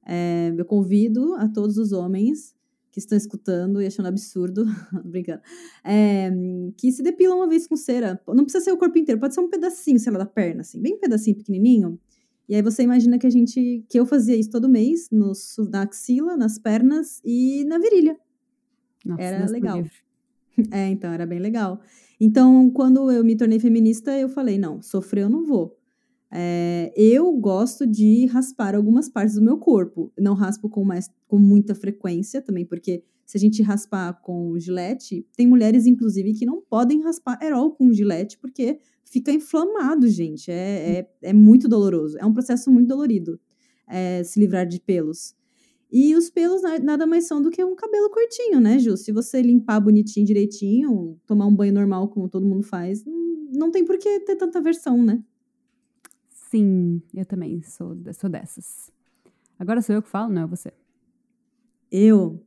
[0.05, 2.55] É, eu convido a todos os homens
[2.93, 4.65] que estão escutando e achando absurdo,
[5.05, 5.43] brincando,
[5.85, 6.31] é,
[6.79, 8.21] que se depilam uma vez com cera.
[8.29, 10.81] Não precisa ser o corpo inteiro, pode ser um pedacinho, sei lá, da perna, assim,
[10.81, 12.01] bem um pedacinho pequenininho.
[12.49, 15.33] E aí você imagina que a gente, que eu fazia isso todo mês, no,
[15.71, 18.17] na axila, nas pernas e na virilha.
[19.05, 19.83] Nossa, era legal.
[20.71, 21.83] É, então, era bem legal.
[22.19, 25.79] Então, quando eu me tornei feminista, eu falei, não, sofrer eu não vou.
[26.33, 30.11] É, eu gosto de raspar algumas partes do meu corpo.
[30.19, 35.27] Não raspo com, mais, com muita frequência também, porque se a gente raspar com gilete,
[35.37, 38.79] tem mulheres, inclusive, que não podem raspar aerol com gilete, porque
[39.11, 40.51] fica inflamado, gente.
[40.51, 42.19] É, é, é muito doloroso.
[42.19, 43.41] É um processo muito dolorido
[43.89, 45.35] é, se livrar de pelos.
[45.91, 48.97] E os pelos nada mais são do que um cabelo curtinho, né, Ju?
[48.97, 53.05] Se você limpar bonitinho, direitinho, tomar um banho normal, como todo mundo faz,
[53.53, 55.23] não tem por que ter tanta versão, né?
[56.29, 58.91] Sim, eu também sou, sou dessas.
[59.59, 60.73] Agora sou eu que falo, não é você?
[61.91, 62.45] Eu?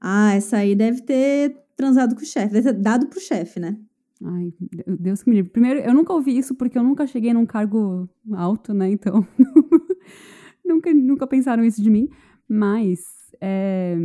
[0.00, 3.78] Ah, essa aí deve ter transado com o chefe, deve ter dado pro chefe, né?
[4.24, 4.52] Ai,
[4.98, 5.50] Deus que me livre.
[5.50, 8.90] Primeiro, eu nunca ouvi isso porque eu nunca cheguei num cargo alto, né?
[8.90, 9.26] Então,
[10.64, 12.08] nunca, nunca pensaram isso de mim.
[12.48, 13.00] Mas
[13.40, 13.96] é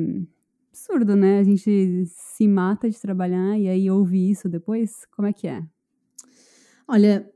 [0.77, 1.39] absurdo, né?
[1.39, 5.05] A gente se mata de trabalhar e aí ouve isso depois.
[5.11, 5.63] Como é que é?
[6.87, 7.29] Olha,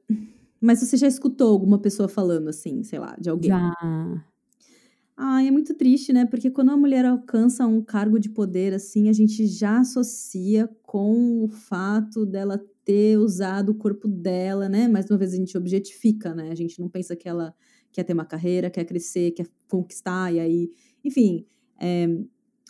[0.59, 3.49] mas você já escutou alguma pessoa falando assim, sei lá, de alguém?
[3.49, 3.73] Já.
[5.17, 6.25] Ai, é muito triste, né?
[6.25, 11.43] Porque quando a mulher alcança um cargo de poder assim, a gente já associa com
[11.43, 14.87] o fato dela ter usado o corpo dela, né?
[14.87, 16.51] Mais uma vez a gente objetifica, né?
[16.51, 17.53] A gente não pensa que ela
[17.91, 20.69] quer ter uma carreira, quer crescer, quer conquistar, e aí,
[21.03, 21.45] enfim.
[21.79, 22.07] É...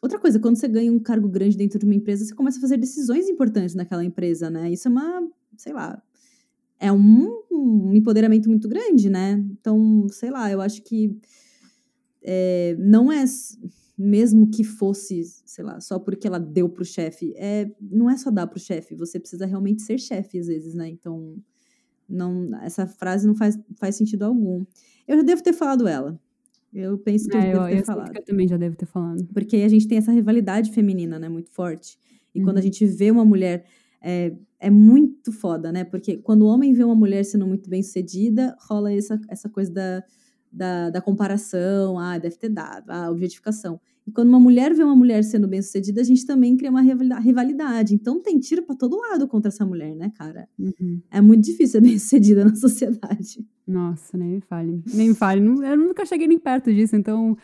[0.01, 2.61] Outra coisa, quando você ganha um cargo grande dentro de uma empresa, você começa a
[2.61, 4.71] fazer decisões importantes naquela empresa, né?
[4.71, 6.01] Isso é uma, sei lá,
[6.79, 9.33] é um, um empoderamento muito grande, né?
[9.51, 11.15] Então, sei lá, eu acho que
[12.23, 13.23] é, não é
[13.97, 18.31] mesmo que fosse, sei lá, só porque ela deu pro chefe, é, não é só
[18.31, 20.89] dar pro chefe, você precisa realmente ser chefe às vezes, né?
[20.89, 21.35] Então,
[22.07, 24.65] não, essa frase não faz, faz sentido algum.
[25.07, 26.19] Eu já devo ter falado ela.
[26.73, 28.15] Eu penso que é, eu devo ter eu falado.
[28.15, 29.27] eu também já devo ter falado.
[29.33, 31.97] Porque a gente tem essa rivalidade feminina, né, muito forte.
[32.33, 32.45] E uhum.
[32.45, 32.63] quando a uhum.
[32.63, 33.65] gente vê uma mulher
[34.01, 35.83] é, é muito foda, né?
[35.83, 39.71] Porque quando o homem vê uma mulher sendo muito bem sucedida, rola essa, essa coisa
[39.71, 40.03] da,
[40.51, 43.79] da, da comparação, ah, deve ter dado, a ah, objetificação.
[44.05, 46.81] E quando uma mulher vê uma mulher sendo bem sucedida, a gente também cria uma
[46.81, 47.93] rivalidade.
[47.93, 50.49] Então tem tiro para todo lado contra essa mulher, né, cara?
[50.57, 51.01] Uhum.
[51.11, 53.45] É muito difícil ser bem sucedida na sociedade.
[53.65, 54.83] Nossa, nem me fale.
[54.93, 55.41] Nem me fale.
[55.41, 57.37] Eu nunca cheguei nem perto disso, então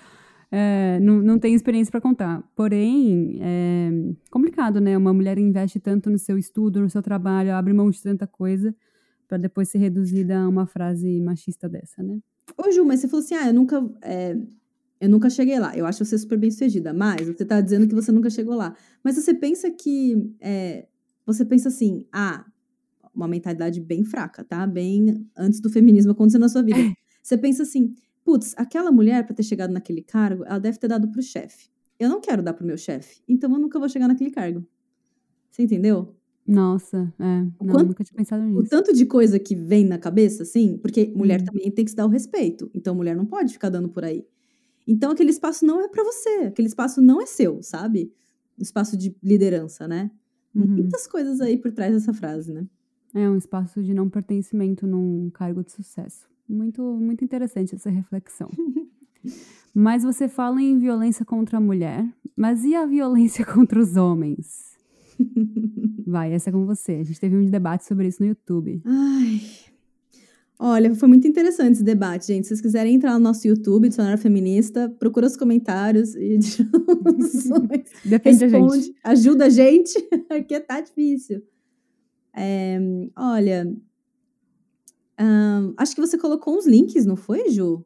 [0.52, 2.44] é, não, não tenho experiência para contar.
[2.56, 3.90] Porém, é
[4.32, 4.98] complicado, né?
[4.98, 8.76] Uma mulher investe tanto no seu estudo, no seu trabalho, abre mão de tanta coisa
[9.28, 12.20] para depois ser reduzida a uma frase machista dessa, né?
[12.56, 13.84] Ô, Ju, mas você falou assim: ah, eu nunca.
[14.02, 14.38] É,
[15.00, 15.76] eu nunca cheguei lá.
[15.76, 16.94] Eu acho você super bem sucedida.
[16.94, 18.76] Mas você tá dizendo que você nunca chegou lá.
[19.04, 20.32] Mas você pensa que.
[20.40, 20.88] É,
[21.26, 22.46] você pensa assim, ah,
[23.14, 24.66] uma mentalidade bem fraca, tá?
[24.66, 26.80] Bem antes do feminismo acontecer na sua vida.
[27.22, 27.94] Você pensa assim,
[28.24, 31.70] putz, aquela mulher, para ter chegado naquele cargo, ela deve ter dado pro chefe.
[32.00, 34.66] Eu não quero dar pro meu chefe, então eu nunca vou chegar naquele cargo.
[35.52, 36.16] Você entendeu?
[36.48, 37.42] Nossa, é.
[37.42, 38.60] Não, quanto, nunca tinha pensado nisso.
[38.60, 41.46] O tanto de coisa que vem na cabeça, assim, porque mulher hum.
[41.46, 42.72] também tem que se dar o respeito.
[42.74, 44.26] Então, mulher não pode ficar dando por aí.
[44.88, 46.46] Então, aquele espaço não é para você.
[46.46, 48.14] Aquele espaço não é seu, sabe?
[48.58, 50.10] O espaço de liderança, né?
[50.56, 50.66] Uhum.
[50.68, 52.66] Muitas coisas aí por trás dessa frase, né?
[53.14, 56.28] É um espaço de não pertencimento num cargo de sucesso.
[56.48, 58.50] Muito, muito interessante essa reflexão.
[59.76, 64.77] mas você fala em violência contra a mulher, mas e a violência contra os homens?
[66.06, 66.94] Vai, essa é com você.
[66.94, 68.82] A gente teve um debate sobre isso no YouTube.
[68.86, 69.42] Ai.
[70.60, 72.46] Olha, foi muito interessante esse debate, gente.
[72.46, 76.40] Se vocês quiserem entrar no nosso YouTube, Dicionário Feminista, procura os comentários e
[78.04, 78.96] Depende da gente.
[79.04, 79.94] Ajuda a gente,
[80.28, 81.44] porque tá difícil.
[82.36, 82.80] É,
[83.16, 83.72] olha,
[85.78, 87.86] acho que você colocou uns links, não foi, Ju?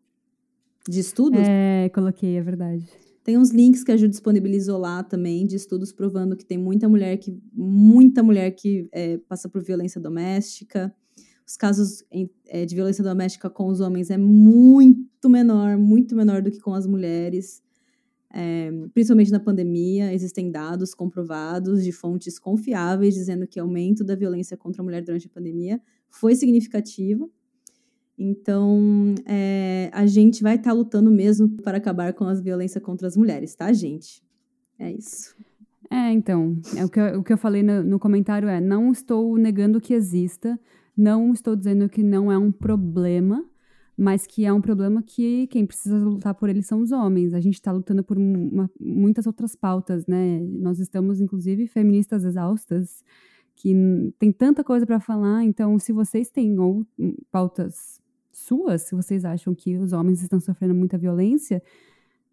[0.88, 1.42] De estudos?
[1.44, 2.86] É, coloquei, é verdade.
[3.24, 6.90] Tem uns links que a Ju disponibilizou lá também, de estudos provando que tem muita
[6.90, 7.38] mulher que.
[7.54, 10.94] Muita mulher que é, passa por violência doméstica.
[11.46, 12.04] Os casos
[12.48, 16.74] é, de violência doméstica com os homens é muito menor, muito menor do que com
[16.74, 17.62] as mulheres.
[18.34, 24.16] É, principalmente na pandemia, existem dados comprovados de fontes confiáveis dizendo que o aumento da
[24.16, 27.30] violência contra a mulher durante a pandemia foi significativo.
[28.24, 33.08] Então, é, a gente vai estar tá lutando mesmo para acabar com a violência contra
[33.08, 34.24] as mulheres, tá, gente?
[34.78, 35.36] É isso.
[35.90, 38.92] É, então, é o, que eu, o que eu falei no, no comentário é: não
[38.92, 40.60] estou negando que exista,
[40.96, 43.44] não estou dizendo que não é um problema,
[43.98, 47.34] mas que é um problema que quem precisa lutar por ele são os homens.
[47.34, 50.40] A gente está lutando por uma, muitas outras pautas, né?
[50.60, 53.04] Nós estamos, inclusive, feministas exaustas,
[53.56, 53.74] que
[54.20, 55.44] tem tanta coisa para falar.
[55.44, 56.86] Então, se vocês têm ou
[57.32, 58.01] pautas
[58.32, 61.62] suas, se vocês acham que os homens estão sofrendo muita violência,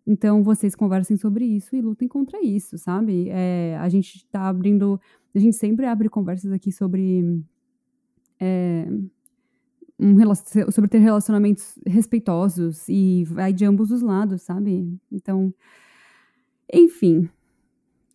[0.06, 3.28] então vocês conversem sobre isso e lutem contra isso, sabe?
[3.28, 5.00] É, a gente está abrindo,
[5.34, 7.42] a gente sempre abre conversas aqui sobre
[8.40, 8.88] é,
[9.98, 10.16] um,
[10.70, 14.96] sobre ter relacionamentos respeitosos e vai de ambos os lados, sabe?
[15.10, 15.52] Então,
[16.72, 17.28] enfim,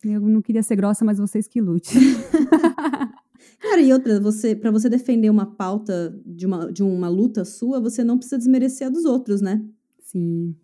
[0.02, 1.94] eu não queria ser grossa, mas vocês que lute.
[3.64, 7.80] Cara, e outra, você, para você defender uma pauta de uma, de uma luta sua,
[7.80, 9.64] você não precisa desmerecer a dos outros, né?
[10.00, 10.54] Sim.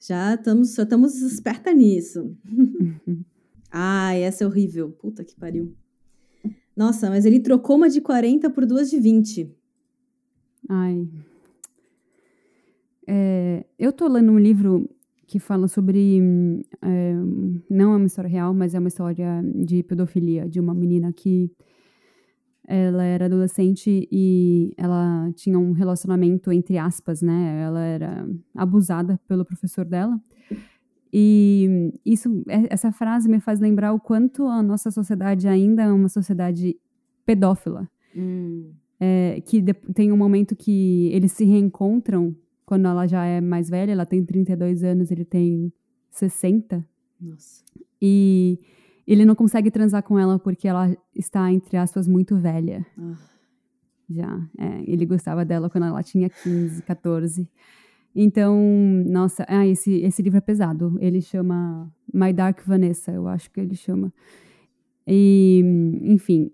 [0.00, 2.36] Já estamos, já estamos esperta nisso.
[3.70, 4.90] Ai, essa é horrível.
[4.90, 5.72] Puta que pariu.
[6.76, 9.48] Nossa, mas ele trocou uma de 40 por duas de 20.
[10.68, 11.08] Ai.
[13.06, 14.90] É, eu tô lendo um livro
[15.24, 16.18] que fala sobre.
[16.82, 17.14] É,
[17.70, 21.48] não é uma história real, mas é uma história de pedofilia de uma menina que
[22.66, 27.62] ela era adolescente e ela tinha um relacionamento entre aspas, né?
[27.62, 30.20] Ela era abusada pelo professor dela.
[31.12, 35.92] E isso, é, essa frase me faz lembrar o quanto a nossa sociedade ainda é
[35.92, 36.76] uma sociedade
[37.24, 37.88] pedófila.
[38.16, 38.72] Hum.
[38.98, 42.34] É, que de, tem um momento que eles se reencontram
[42.64, 45.72] quando ela já é mais velha, ela tem 32 anos, ele tem
[46.10, 46.84] 60.
[47.20, 47.62] Nossa.
[48.00, 48.58] E
[49.06, 52.84] ele não consegue transar com ela porque ela está, entre aspas, muito velha.
[52.98, 53.14] Ah.
[54.08, 54.48] Já.
[54.58, 57.48] É, ele gostava dela quando ela tinha 15, 14.
[58.14, 58.56] Então,
[59.06, 60.96] nossa, ah, esse, esse livro é pesado.
[61.00, 64.12] Ele chama My Dark Vanessa, eu acho que ele chama.
[65.06, 65.62] E,
[66.02, 66.50] enfim,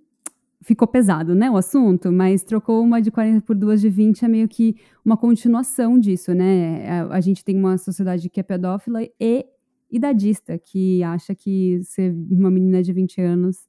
[0.63, 4.29] ficou pesado, né, o assunto, mas trocou uma de 40 por duas de 20 é
[4.29, 6.89] meio que uma continuação disso, né?
[6.89, 9.47] A, a gente tem uma sociedade que é pedófila e
[9.91, 13.69] idadista, que acha que ser uma menina de 20 anos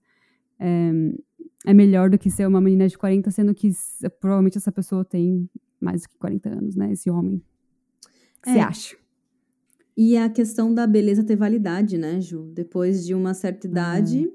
[0.60, 0.92] é,
[1.66, 3.72] é melhor do que ser uma menina de 40, sendo que
[4.20, 5.50] provavelmente essa pessoa tem
[5.80, 6.92] mais do que 40 anos, né?
[6.92, 7.42] Esse homem.
[8.44, 8.54] Que é.
[8.54, 8.98] você acha?
[9.98, 12.52] E a questão da beleza ter validade, né, Ju?
[12.54, 14.32] Depois de uma certa idade,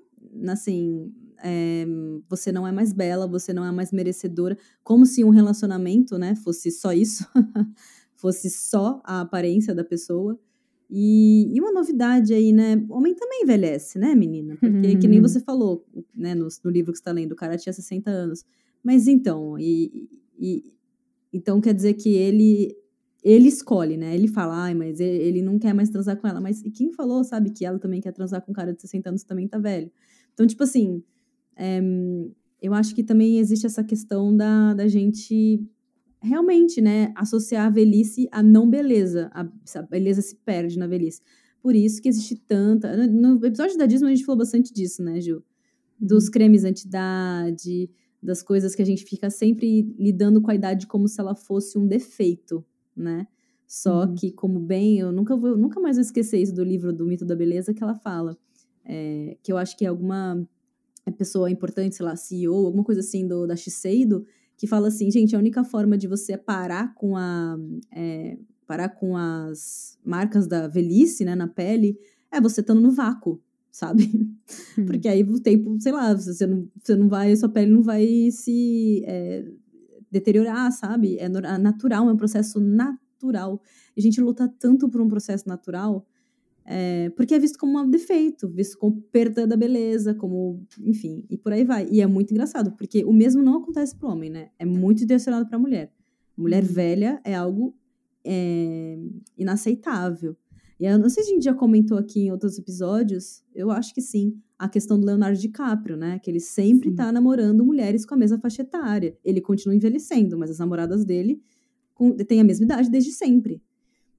[0.48, 1.12] assim,
[1.42, 1.86] é,
[2.28, 6.34] você não é mais bela, você não é mais merecedora, como se um relacionamento, né,
[6.34, 7.26] fosse só isso,
[8.14, 10.38] fosse só a aparência da pessoa.
[10.88, 12.84] E, e, uma novidade aí, né?
[12.88, 14.56] Homem também envelhece, né, menina?
[14.56, 14.98] Porque, uhum.
[14.98, 15.26] que nem uhum.
[15.28, 15.84] você falou,
[16.14, 18.44] né, no, no, livro que você está lendo, o cara tinha 60 anos.
[18.84, 20.08] Mas então, e,
[20.38, 20.72] e,
[21.32, 22.76] então quer dizer que ele
[23.24, 24.14] ele escolhe, né?
[24.14, 26.40] Ele fala, mas ele, ele não quer mais transar com ela.
[26.40, 29.08] Mas e quem falou, sabe, que ela também quer transar com um cara de 60
[29.08, 29.90] anos também tá velho?
[30.32, 31.02] Então, tipo assim,
[31.56, 31.80] é,
[32.62, 35.60] eu acho que também existe essa questão da, da gente
[36.20, 39.30] realmente, né, associar a velhice à não beleza.
[39.32, 41.20] A, a beleza se perde na velhice.
[41.62, 42.96] Por isso que existe tanta.
[43.08, 45.42] No episódio da Disney a gente falou bastante disso, né, Gil?
[45.98, 46.30] Dos uhum.
[46.30, 47.90] cremes anti-idade,
[48.22, 51.78] das coisas que a gente fica sempre lidando com a idade como se ela fosse
[51.78, 52.64] um defeito,
[52.96, 53.26] né?
[53.66, 54.14] Só uhum.
[54.14, 57.24] que, como bem, eu nunca vou, nunca mais vou esquecer isso do livro do Mito
[57.24, 58.38] da Beleza que ela fala.
[58.84, 60.48] É, que eu acho que é alguma
[61.18, 64.24] pessoa importante, sei lá, CEO, alguma coisa assim do, da Shiseido,
[64.56, 67.56] que fala assim, gente, a única forma de você parar com a
[67.92, 71.96] é, parar com as marcas da velhice, né, na pele,
[72.32, 73.40] é você estando no vácuo,
[73.70, 74.10] sabe?
[74.76, 74.86] Hum.
[74.86, 78.28] Porque aí o tempo, sei lá, você não, você não vai, sua pele não vai
[78.32, 79.44] se é,
[80.10, 81.16] deteriorar, sabe?
[81.18, 83.60] É natural, é um processo natural.
[83.96, 86.04] E a gente luta tanto por um processo natural
[86.68, 91.38] É, porque é visto como um defeito, visto como perda da beleza, como, enfim, e
[91.38, 91.88] por aí vai.
[91.90, 94.48] E é muito engraçado, porque o mesmo não acontece pro homem, né?
[94.58, 95.92] É muito direcionado pra mulher.
[96.36, 96.68] Mulher Uhum.
[96.68, 97.74] velha é algo
[98.24, 98.98] é,
[99.38, 100.36] inaceitável.
[100.78, 103.94] E eu não sei se a gente já comentou aqui em outros episódios, eu acho
[103.94, 106.18] que sim, a questão do Leonardo DiCaprio, né?
[106.18, 106.96] Que ele sempre Sim.
[106.96, 109.16] tá namorando mulheres com a mesma faixa etária.
[109.24, 111.40] Ele continua envelhecendo, mas as namoradas dele
[112.26, 113.62] têm a mesma idade desde sempre.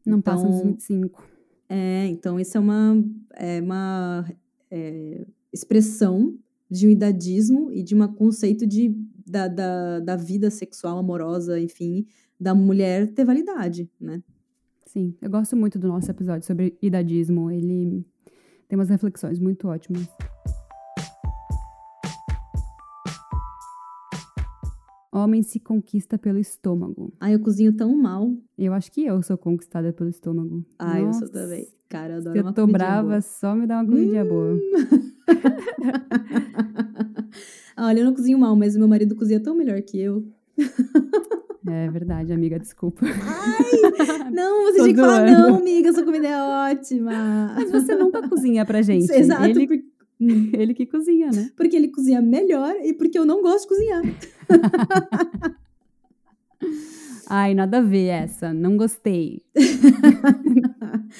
[0.06, 1.24] Não passa dos Então, 25.
[1.70, 3.04] É, então isso é uma,
[3.34, 4.26] é uma
[4.72, 6.38] é, expressão
[6.70, 8.96] de um idadismo e de um conceito de,
[9.26, 12.06] da, da, da vida sexual amorosa, enfim,
[12.40, 14.22] da mulher ter validade, né?
[14.86, 17.52] Sim, eu gosto muito do nosso episódio sobre idadismo.
[17.52, 18.06] Ele
[18.68, 20.08] tem umas reflexões muito ótimas.
[25.18, 27.12] Homem se conquista pelo estômago.
[27.20, 28.32] Ah, eu cozinho tão mal.
[28.58, 30.64] Eu acho que eu sou conquistada pelo estômago.
[30.78, 31.68] Ah, eu sou Nossa, também.
[31.90, 33.22] Cara, eu adoro Se uma eu tô brava, boa.
[33.22, 34.58] só me dá uma comidinha boa.
[37.76, 40.26] Ah, Olha, eu não cozinho mal, mas meu marido cozinha tão melhor que eu.
[41.68, 43.06] É verdade, amiga, desculpa.
[44.32, 46.42] Não, você tinha que falar, não, amiga, sua comida é
[46.72, 47.54] ótima.
[47.56, 49.12] Mas você nunca cozinha pra gente.
[49.12, 49.78] Exato, Ele, por-
[50.20, 50.50] Hum.
[50.54, 51.52] ele que cozinha, né?
[51.56, 54.02] porque ele cozinha melhor e porque eu não gosto de cozinhar.
[57.30, 58.54] Ai, nada a ver essa.
[58.54, 59.44] Não gostei.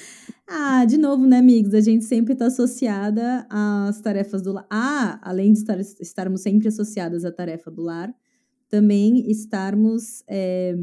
[0.50, 1.74] Ah, de novo, né, amigos?
[1.74, 4.66] A gente sempre está associada às tarefas do lar.
[4.70, 8.14] Ah, além de estar, estarmos sempre associadas à tarefa do lar,
[8.70, 10.74] também estarmos, é,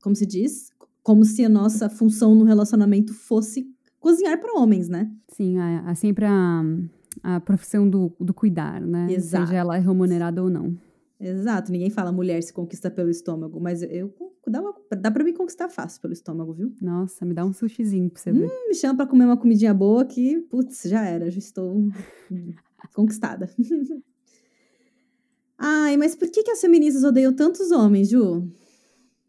[0.00, 0.70] como se diz?
[1.02, 3.66] Como se a nossa função no relacionamento fosse
[3.98, 5.10] cozinhar para homens, né?
[5.32, 6.62] Sim, a, a- sempre a,
[7.22, 9.06] a profissão do, do cuidar, né?
[9.10, 9.46] Exato.
[9.46, 10.76] Seja ela remunerada ou não.
[11.18, 14.12] Exato, ninguém fala mulher se conquista pelo estômago, mas eu
[14.50, 16.74] dá, uma, dá para me conquistar fácil pelo estômago, viu?
[16.80, 18.50] Nossa, me dá um sushizinho pra você ver.
[18.68, 21.88] Me chama para comer uma comidinha boa que, putz, já era, já estou
[22.94, 23.48] conquistada.
[25.56, 28.50] Ai, mas por que, que as feministas odeiam tantos homens, Ju?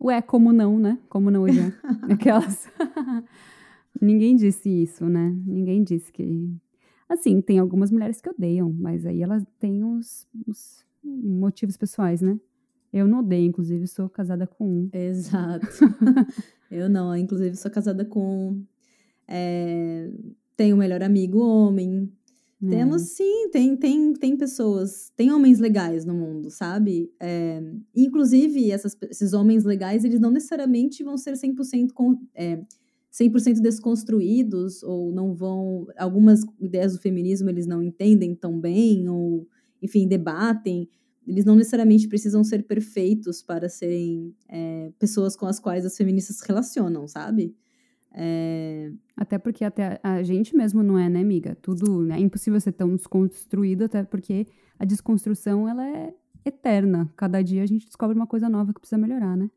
[0.02, 0.98] Ué, como não, né?
[1.08, 1.72] Como não odiar?
[2.10, 2.68] Aquelas.
[4.02, 5.34] Ninguém disse isso, né?
[5.46, 6.52] Ninguém disse que.
[7.14, 12.40] Assim, tem algumas mulheres que odeiam, mas aí elas têm os, os motivos pessoais, né?
[12.92, 14.90] Eu não odeio, inclusive, sou casada com um.
[14.94, 15.68] Exato.
[16.70, 18.64] eu não, inclusive sou casada com.
[19.28, 20.12] É,
[20.56, 22.12] tenho um melhor amigo homem.
[22.62, 22.78] né?
[22.78, 27.12] Temos sim, tem, tem, tem pessoas, tem homens legais no mundo, sabe?
[27.20, 27.62] É,
[27.96, 32.64] inclusive, essas, esses homens legais, eles não necessariamente vão ser 100%, com, é,
[33.14, 35.86] 100% desconstruídos, ou não vão.
[35.98, 39.48] Algumas ideias do feminismo eles não entendem tão bem, ou,
[39.82, 40.90] enfim, debatem.
[41.26, 46.38] Eles não necessariamente precisam ser perfeitos para serem é, pessoas com as quais as feministas
[46.38, 47.56] se relacionam, sabe?
[48.16, 51.56] É, Até porque até a gente mesmo não é, né, amiga?
[51.62, 52.18] Tudo né?
[52.18, 54.48] é impossível ser tão desconstruído, até porque
[54.78, 57.10] a desconstrução ela é eterna.
[57.16, 59.50] Cada dia a gente descobre uma coisa nova que precisa melhorar, né?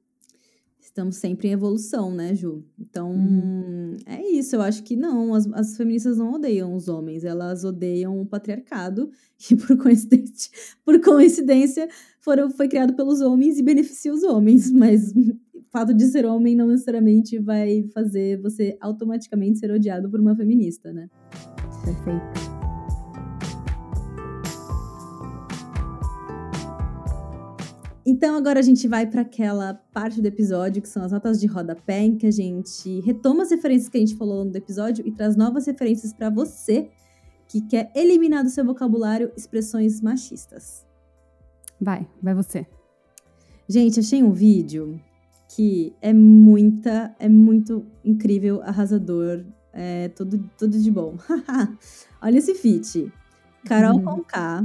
[0.97, 2.65] Estamos sempre em evolução, né, Ju?
[2.81, 3.97] Então, Uhum.
[4.07, 4.57] é isso.
[4.57, 9.11] Eu acho que não, as, as feministas não odeiam os homens, elas odeiam o patriarcado,
[9.37, 10.51] que por coincidência,
[10.83, 11.87] por coincidência
[12.19, 14.73] foram, foi criado pelos homens e beneficia os homens.
[14.73, 20.19] Mas o fato de ser homem não necessariamente vai fazer você automaticamente ser odiado por
[20.19, 21.11] uma feminista, né?
[21.85, 22.56] Perfeito.
[28.09, 31.49] Então agora a gente vai para aquela parte do episódio que são as notas de
[31.49, 35.11] rodapé, em que a gente retoma as referências que a gente falou no episódio e
[35.11, 36.89] traz novas referências para você
[37.49, 40.87] que quer eliminar do seu vocabulário expressões machistas.
[41.81, 42.65] Vai, vai você.
[43.69, 45.01] Gente, achei um vídeo
[45.49, 51.17] que é muita, é muito incrível, arrasador, é tudo, tudo de bom.
[52.23, 53.13] Olha esse feat.
[53.65, 54.05] Carol Uhum.
[54.05, 54.65] Conká,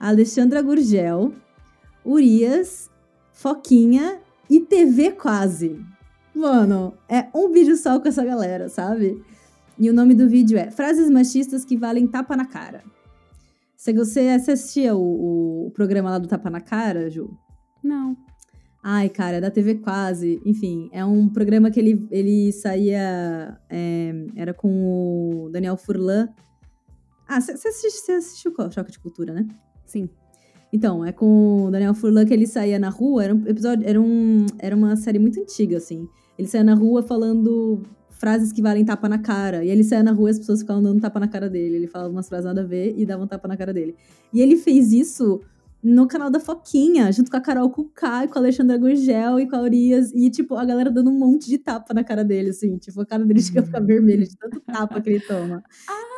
[0.00, 1.32] Alexandra Gurgel,
[2.08, 2.90] Urias,
[3.32, 5.84] Foquinha e TV Quase.
[6.34, 9.22] Mano, é um vídeo só com essa galera, sabe?
[9.78, 12.82] E o nome do vídeo é Frases Machistas que Valem Tapa na Cara.
[13.76, 17.30] Se você assistia o, o programa lá do Tapa na Cara, Ju?
[17.84, 18.16] Não.
[18.82, 20.40] Ai, cara, é da TV Quase.
[20.46, 23.60] Enfim, é um programa que ele, ele saía.
[23.68, 26.28] é, era com o Daniel Furlan.
[27.28, 29.46] Ah, você assistiu, o Choque de Cultura, né?
[29.84, 30.08] Sim.
[30.72, 33.24] Então, é com o Daniel Furlan que ele saía na rua.
[33.24, 33.88] Era um episódio.
[33.88, 36.08] Era, um, era uma série muito antiga, assim.
[36.38, 39.64] Ele saía na rua falando frases que valem tapa na cara.
[39.64, 41.76] E ele saía na rua e as pessoas ficavam dando tapa na cara dele.
[41.76, 43.94] Ele falava umas frases nada a ver e davam tapa na cara dele.
[44.32, 45.40] E ele fez isso
[45.82, 49.56] no canal da Foquinha, junto com a Carol Kuká, com a Alexandra Gurgel e com
[49.56, 50.12] a Urias.
[50.12, 52.76] E, tipo, a galera dando um monte de tapa na cara dele, assim.
[52.78, 55.62] Tipo, a cara dele chega a ficar vermelha de tanto tapa que ele toma.
[55.88, 56.17] Ah,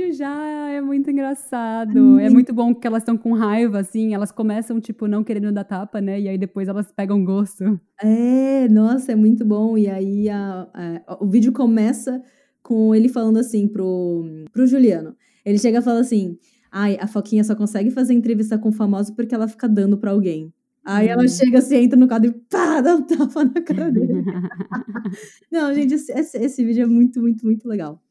[0.00, 0.70] vídeo já.
[0.70, 2.18] É muito engraçado.
[2.18, 4.14] É muito bom que elas estão com raiva, assim.
[4.14, 6.20] Elas começam, tipo, não querendo dar tapa, né?
[6.20, 7.78] E aí depois elas pegam gosto.
[8.02, 9.76] É, nossa, é muito bom.
[9.76, 10.68] E aí a,
[11.06, 12.22] a, o vídeo começa
[12.62, 15.14] com ele falando assim pro, pro Juliano.
[15.44, 16.38] Ele chega e fala assim:
[16.72, 20.52] Ai, a Foquinha só consegue fazer entrevista com famoso porque ela fica dando pra alguém.
[20.82, 21.28] Aí ela uhum.
[21.28, 24.24] chega assim, entra no quadro e pá, dá um tapa na cara dele.
[25.52, 28.02] Não, gente, esse, esse, vídeo é muito, muito, muito legal.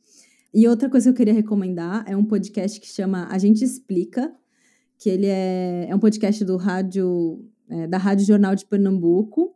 [0.53, 4.33] E outra coisa que eu queria recomendar é um podcast que chama A Gente Explica,
[4.97, 9.55] que ele é, é um podcast do rádio, é, da Rádio Jornal de Pernambuco,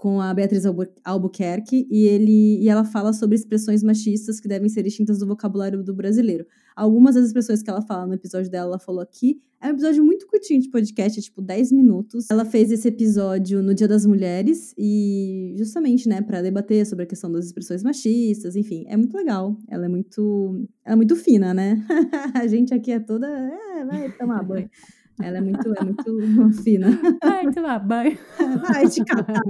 [0.00, 0.64] com a Beatriz
[1.04, 5.84] Albuquerque, e, ele, e ela fala sobre expressões machistas que devem ser extintas do vocabulário
[5.84, 6.46] do brasileiro.
[6.74, 9.42] Algumas das expressões que ela fala no episódio dela, ela falou aqui.
[9.60, 12.30] É um episódio muito curtinho de podcast, é tipo 10 minutos.
[12.30, 17.06] Ela fez esse episódio no Dia das Mulheres e justamente, né, para debater sobre a
[17.06, 19.54] questão das expressões machistas, enfim, é muito legal.
[19.68, 21.76] Ela é muito, ela é muito fina, né?
[22.34, 24.70] a gente aqui é toda, é, vai tomar banho.
[25.22, 26.98] Ela é muito, é muito fina.
[27.22, 28.18] Vai tomar banho.
[28.68, 29.42] Vai te catar.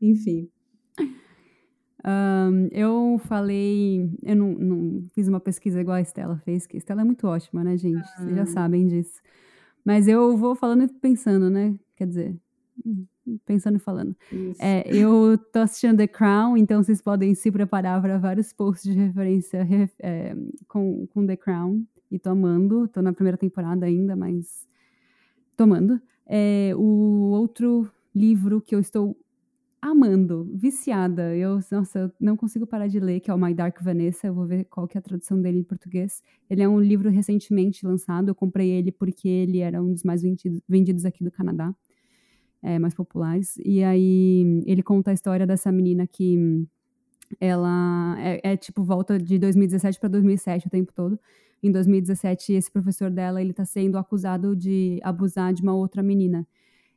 [0.00, 0.48] Enfim.
[2.04, 6.78] Um, eu falei, eu não, não, fiz uma pesquisa igual a Estela fez, que a
[6.78, 8.02] Estela é muito ótima, né, gente?
[8.16, 8.22] Ah.
[8.22, 9.20] Vocês já sabem disso.
[9.84, 11.74] Mas eu vou falando e pensando, né?
[11.96, 12.36] Quer dizer,
[13.44, 14.16] pensando e falando.
[14.58, 18.98] É, eu tô assistindo The Crown, então vocês podem se preparar para vários posts de
[18.98, 19.66] referência
[20.00, 20.34] é,
[20.68, 21.84] com, com The Crown.
[22.12, 24.68] E tô amando, tô na primeira temporada ainda, mas
[25.56, 25.98] tomando.
[26.26, 29.16] É, o outro livro que eu estou
[29.80, 31.34] amando, viciada.
[31.34, 34.26] Eu, nossa, eu não consigo parar de ler, que é o My Dark Vanessa.
[34.26, 36.22] Eu vou ver qual que é a tradução dele em português.
[36.50, 38.28] Ele é um livro recentemente lançado.
[38.28, 41.74] Eu comprei ele porque ele era um dos mais vendidos, vendidos aqui do Canadá,
[42.62, 43.56] é, mais populares.
[43.64, 46.66] E aí ele conta a história dessa menina que
[47.40, 51.18] ela é, é tipo volta de 2017 para 2007 o tempo todo.
[51.62, 56.46] Em 2017, esse professor dela ele está sendo acusado de abusar de uma outra menina.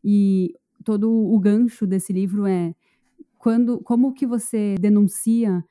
[0.04, 2.74] E todo o gancho desse livro é
[3.38, 5.64] quando, como que você denuncia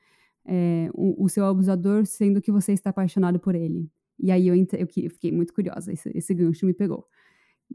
[0.45, 3.89] é, o, o, seu abusador sendo que você está apaixonado por ele.
[4.17, 7.05] E aí eu, eu, fiquei muito curiosa, esse, esse, gancho me pegou.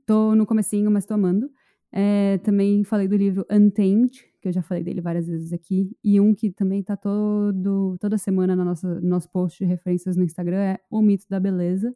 [0.07, 1.51] Tô no comecinho, mas tô amando.
[1.93, 6.21] É, também falei do livro Untamed, que eu já falei dele várias vezes aqui, e
[6.21, 10.25] um que também tá todo, toda semana no nosso, no nosso post de referências no
[10.25, 11.95] Instagram é O Mito da Beleza,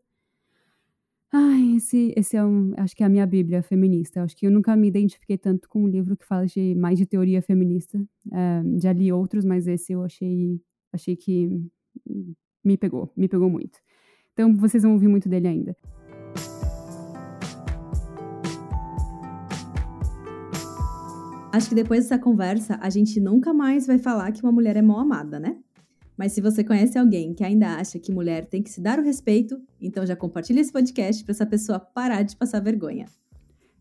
[1.36, 4.22] Ai, esse, esse é um, acho que é a minha bíblia feminista.
[4.22, 7.06] Acho que eu nunca me identifiquei tanto com um livro que fala de mais de
[7.06, 8.00] teoria feminista.
[8.32, 10.60] É, já li outros, mas esse eu achei,
[10.92, 11.50] achei que
[12.64, 13.80] me pegou, me pegou muito.
[14.32, 15.76] Então vocês vão ouvir muito dele ainda.
[21.54, 24.82] Acho que depois dessa conversa, a gente nunca mais vai falar que uma mulher é
[24.82, 25.56] mal amada, né?
[26.18, 29.04] Mas se você conhece alguém que ainda acha que mulher tem que se dar o
[29.04, 33.06] respeito, então já compartilhe esse podcast para essa pessoa parar de passar vergonha.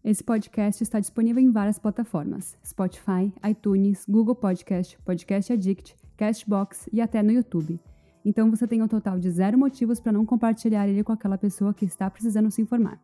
[0.05, 7.01] Esse podcast está disponível em várias plataformas: Spotify, iTunes, Google Podcast, Podcast Addict, Castbox e
[7.01, 7.79] até no YouTube.
[8.23, 11.73] Então você tem um total de zero motivos para não compartilhar ele com aquela pessoa
[11.73, 13.01] que está precisando se informar.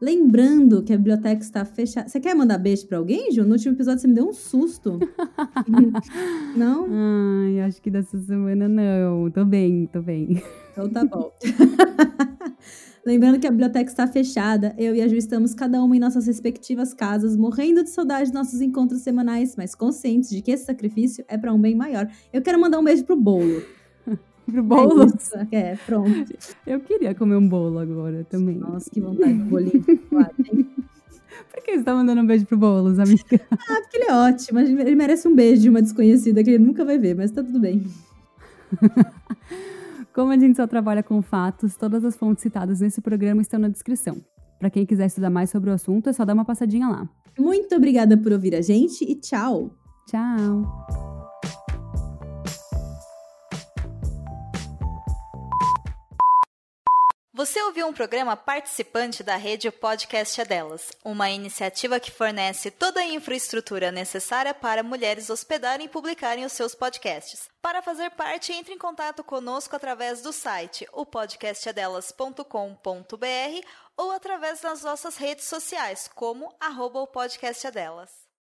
[0.00, 2.08] Lembrando que a biblioteca está fechada.
[2.08, 3.44] Você quer mandar beijo para alguém, Ju?
[3.44, 4.98] No último episódio você me deu um susto.
[6.54, 6.86] não?
[6.90, 9.30] Ai, acho que dessa semana não.
[9.30, 10.42] Tô bem, tô bem.
[10.72, 11.32] Então tá bom.
[13.06, 16.26] Lembrando que a biblioteca está fechada, eu e a Ju estamos cada uma em nossas
[16.26, 21.24] respectivas casas, morrendo de saudade dos nossos encontros semanais, mas conscientes de que esse sacrifício
[21.28, 22.10] é para um bem maior.
[22.32, 23.62] Eu quero mandar um beijo pro bolo
[24.50, 25.02] pro bolo.
[25.02, 26.34] É, isso, é, pronto.
[26.66, 28.56] Eu queria comer um bolo agora também.
[28.56, 29.84] Nossa, que vontade de bolinho.
[31.52, 33.22] Por que você tá mandando um beijo pro Boulos, amiga?
[33.50, 34.58] Ah, porque ele é ótimo.
[34.58, 37.58] Ele merece um beijo de uma desconhecida que ele nunca vai ver, mas tá tudo
[37.58, 37.84] bem.
[40.12, 43.68] Como a gente só trabalha com fatos, todas as fontes citadas nesse programa estão na
[43.68, 44.16] descrição.
[44.58, 47.08] Para quem quiser estudar mais sobre o assunto, é só dar uma passadinha lá.
[47.38, 49.70] Muito obrigada por ouvir a gente e tchau!
[50.06, 51.15] Tchau!
[57.36, 63.00] Você ouviu um programa participante da rede Podcast é Delas, uma iniciativa que fornece toda
[63.00, 67.50] a infraestrutura necessária para mulheres hospedarem e publicarem os seus podcasts.
[67.60, 73.66] Para fazer parte, entre em contato conosco através do site opodcastadelas.com.br
[73.98, 78.25] ou através das nossas redes sociais, como arroba o podcast é delas.